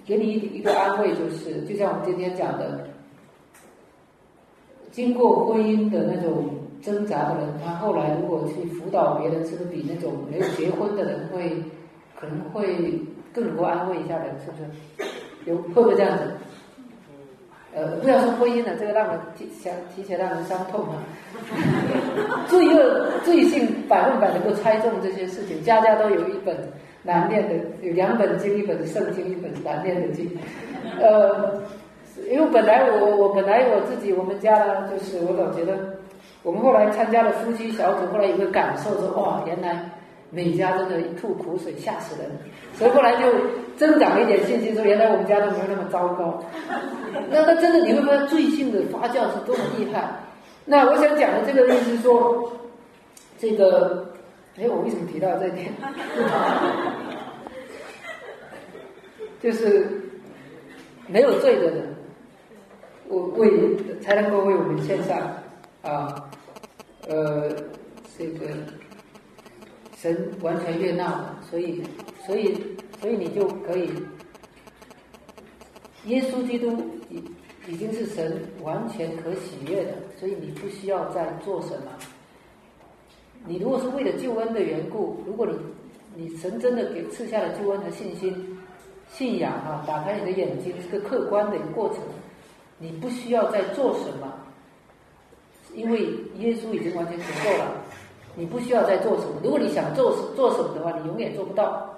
[0.05, 2.87] 给你一一个安慰，就是就像我们今天讲的，
[4.91, 6.51] 经过婚姻的那种
[6.83, 11.63] 挣扎的人，他后来如果去辅导别人，是不是比那种没有结婚的人会
[12.15, 13.01] 可能会？
[13.33, 15.09] 更能够安慰一下人，是不是？
[15.45, 16.23] 有会不会这样子？
[17.75, 21.01] 呃，不要说婚姻了，这个让人提想提前让人伤痛啊。
[22.47, 26.55] 罪恶罪性百分百能够猜中这些事情，家家都有一本
[27.01, 30.29] 难念的，有两本经，一本圣经，一本难念的经。
[31.01, 31.63] 呃，
[32.29, 35.75] 因为本来我我本来我自己我们家呢，就是我老觉得，
[36.43, 39.83] 我们后来参加了夫妻小组，后来有个感受说，哇，原来
[40.29, 42.31] 每家真的一吐苦水，吓死人。
[42.75, 43.31] 所以后来就
[43.77, 46.43] 增长了一点信心，说原来我们家都没有那么糟糕。
[47.29, 50.09] 那那真的你会发现罪性的发酵是多么厉害。
[50.65, 52.51] 那我想讲的这个意思说，
[53.37, 54.05] 这个，
[54.57, 55.73] 哎，我为什么提到这一点？
[59.41, 59.85] 就是
[61.05, 61.95] 没有罪的人，
[63.09, 65.19] 我为才能够为我们献上
[65.81, 66.15] 啊，
[67.09, 67.49] 呃，
[68.17, 68.47] 这个
[70.03, 71.81] 神完全悦纳，所以，
[72.27, 72.61] 所以，
[72.99, 73.89] 所以你就可以，
[76.07, 76.77] 耶稣基督
[77.09, 77.23] 已
[77.71, 81.93] 已经是神完全可喜悦的，所以你不需要再做什么。
[83.45, 85.57] 你如果是为了救恩的缘故，如果你
[86.15, 88.57] 你神真的给赐下了救恩的信心。
[89.09, 91.99] 信仰啊，打开你的眼睛是个客观的一个过程，
[92.77, 94.33] 你不需要再做什么，
[95.73, 96.01] 因为
[96.39, 97.82] 耶稣已经完全足够了，
[98.35, 99.33] 你不需要再做什么。
[99.43, 101.89] 如果你想做做什么的话，你永远做不到。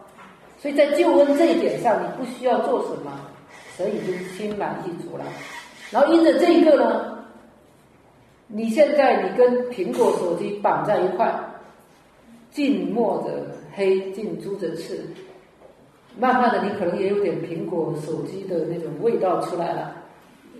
[0.57, 3.11] 所以在救恩这一点上，你不需要做什么，
[3.77, 5.23] 神已经心满意足了。
[5.91, 7.19] 然后因着这一个呢，
[8.47, 11.33] 你现在你跟苹果手机绑在一块，
[12.51, 15.05] 近墨者黑，近朱者赤。
[16.17, 19.93] 慢慢的，你可能也有点苹果手机的那种味道出来了，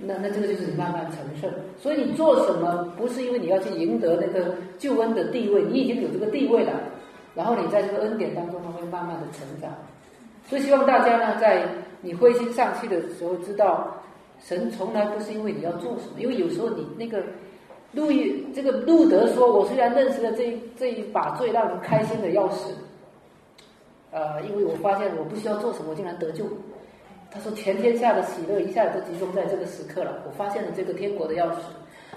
[0.01, 1.49] 那那这个就是你慢慢成圣。
[1.77, 6.73] 所以你做什么，不是因为你要去赢得那个救恩的地位，你已经有这个地位了。
[7.33, 9.69] 然后你在这个恩典当中它，会慢慢的成长。
[10.47, 11.67] 所以希望大家呢，在
[12.01, 13.95] 你灰心丧气的时候，知道
[14.39, 17.21] 神从来不是因为你要做什么，因为有时候你那个
[17.91, 22.71] 路易这个路德说，我虽然认识了这这一把最让人开心的钥匙。
[24.11, 26.45] 呃，因为我发现我不需要做什么，我竟然得救。
[27.35, 30.23] 他说全天下的喜乐一下子都集中在这个时刻了。
[30.25, 31.57] 我发现了这个天国的钥匙。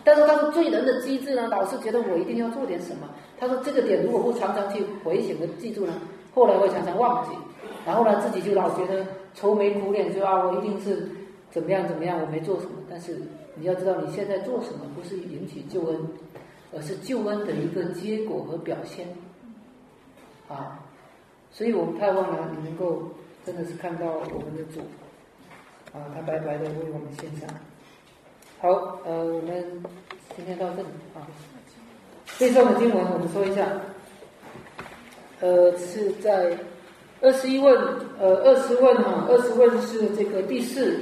[0.04, 3.10] 但是他说罪人的机制呢，老是觉得我一定要做点什么。
[3.36, 5.92] 他说这个点如果不常常去回醒和记住呢，
[6.32, 7.36] 后来会常常忘记。
[7.84, 9.04] 然后呢，自己就老觉得
[9.34, 11.10] 愁眉苦脸，就啊，我一定是
[11.50, 12.72] 怎么样怎么样，我没做什么。
[12.88, 13.18] 但是
[13.56, 15.98] 你要知道，你现在做什么不是引起救恩，
[16.72, 19.08] 而是救恩的一个结果和表现。
[20.48, 20.78] 啊。
[21.50, 23.02] 所以我们盼望呢，你能够
[23.44, 24.80] 真的是看到我们的主，
[25.93, 27.49] 啊，他白白的为我们献上。
[28.61, 29.82] 好，呃，我们
[30.36, 31.26] 今天到这里啊。
[32.39, 33.66] 背诵的经文我们说一下，
[35.41, 36.57] 呃，是在
[37.20, 37.74] 二十一问，
[38.20, 40.99] 呃，二十问哈，二十问是这个第四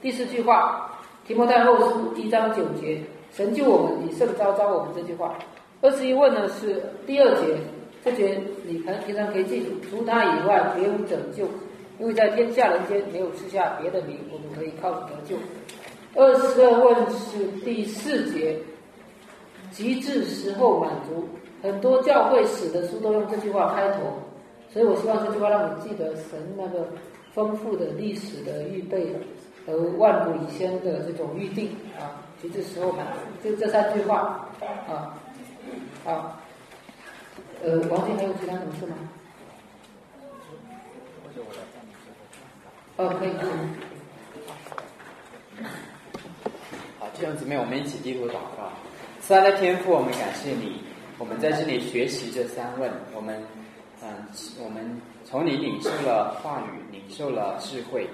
[0.00, 3.00] 第四句话，提摩太后书一章九节，
[3.32, 5.36] 神救我们以圣招招我们这句话。
[5.82, 7.56] 二十一问呢是第二节。
[8.04, 11.44] 这节你可能平常可以记住，除他以外别无拯救，
[11.98, 15.36] 因为在天下人间没有赐下别的名，我们可以靠得救。
[16.14, 18.56] 二十二问是第四节，
[19.70, 21.28] 极致时候满足。
[21.62, 24.12] 很多教会史的书都用这句话开头，
[24.72, 26.88] 所以我希望这句话让你记得神那个
[27.34, 29.12] 丰富的历史的预备
[29.66, 31.68] 和万古以先的这种预定
[31.98, 33.06] 啊，极致时候满
[33.42, 34.48] 足，就这三句话
[34.88, 35.18] 啊，
[36.04, 36.40] 好。
[37.60, 38.94] 呃，王军还有其他什么事吗？
[42.98, 43.50] 哦，可以，可以。
[46.98, 48.72] 好，弟兄姊妹，我们一起低头祷告。
[49.20, 50.82] 三的天父，我们感谢你，
[51.16, 53.40] 我们在这里学习这三问，我们，
[54.02, 54.08] 嗯，
[54.64, 58.04] 我们从你领受了话语，领受了智慧，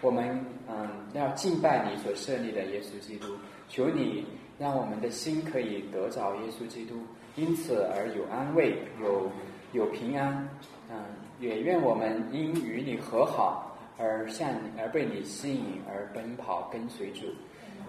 [0.00, 3.36] 我们，嗯，要敬拜你所设立的耶稣基督，
[3.68, 4.26] 求你
[4.58, 6.96] 让我们的心可以得着耶稣基督。
[7.36, 9.30] 因此而有安慰，有
[9.70, 10.48] 有平安，
[10.90, 10.96] 嗯，
[11.38, 17.26] 也愿我们因与你和好而向而被你吸引而奔跑跟随主。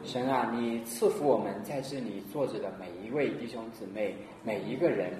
[0.03, 5.13] 神啊，你赐福我们在这里坐着的每一位弟兄姊妹，每一个人，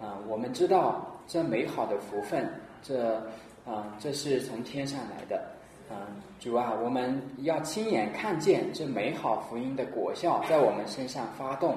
[0.00, 2.48] 啊，我们知道这美好的福分，
[2.80, 3.16] 这
[3.66, 5.44] 啊，这是从天上来的，
[5.90, 5.96] 嗯，
[6.38, 11.76] 主啊，我们要亲眼看见这美好福音的果效在我们身上发动。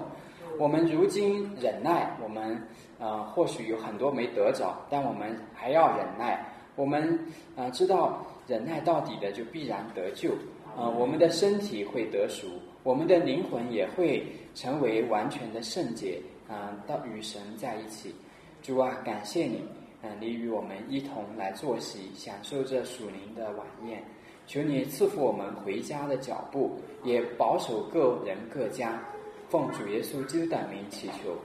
[0.60, 2.62] 我们如今忍耐，我们
[3.00, 6.46] 呃或许有很多没得着，但我们还要忍耐。
[6.76, 7.20] 我们
[7.56, 10.32] 啊知道忍耐到底的就必然得救，
[10.76, 12.48] 呃我们的身体会得赎，
[12.84, 18.14] 我们的灵魂也会成为完全的圣洁，啊到与神在一起。
[18.62, 19.64] 主啊，感谢你，
[20.04, 24.04] 嗯你与我们一同来坐席，享受这属灵的晚宴。
[24.46, 29.02] 求你赐福我们回家的脚步，也保守各人各家。
[29.48, 31.36] 奉主耶稣基督的名祈求。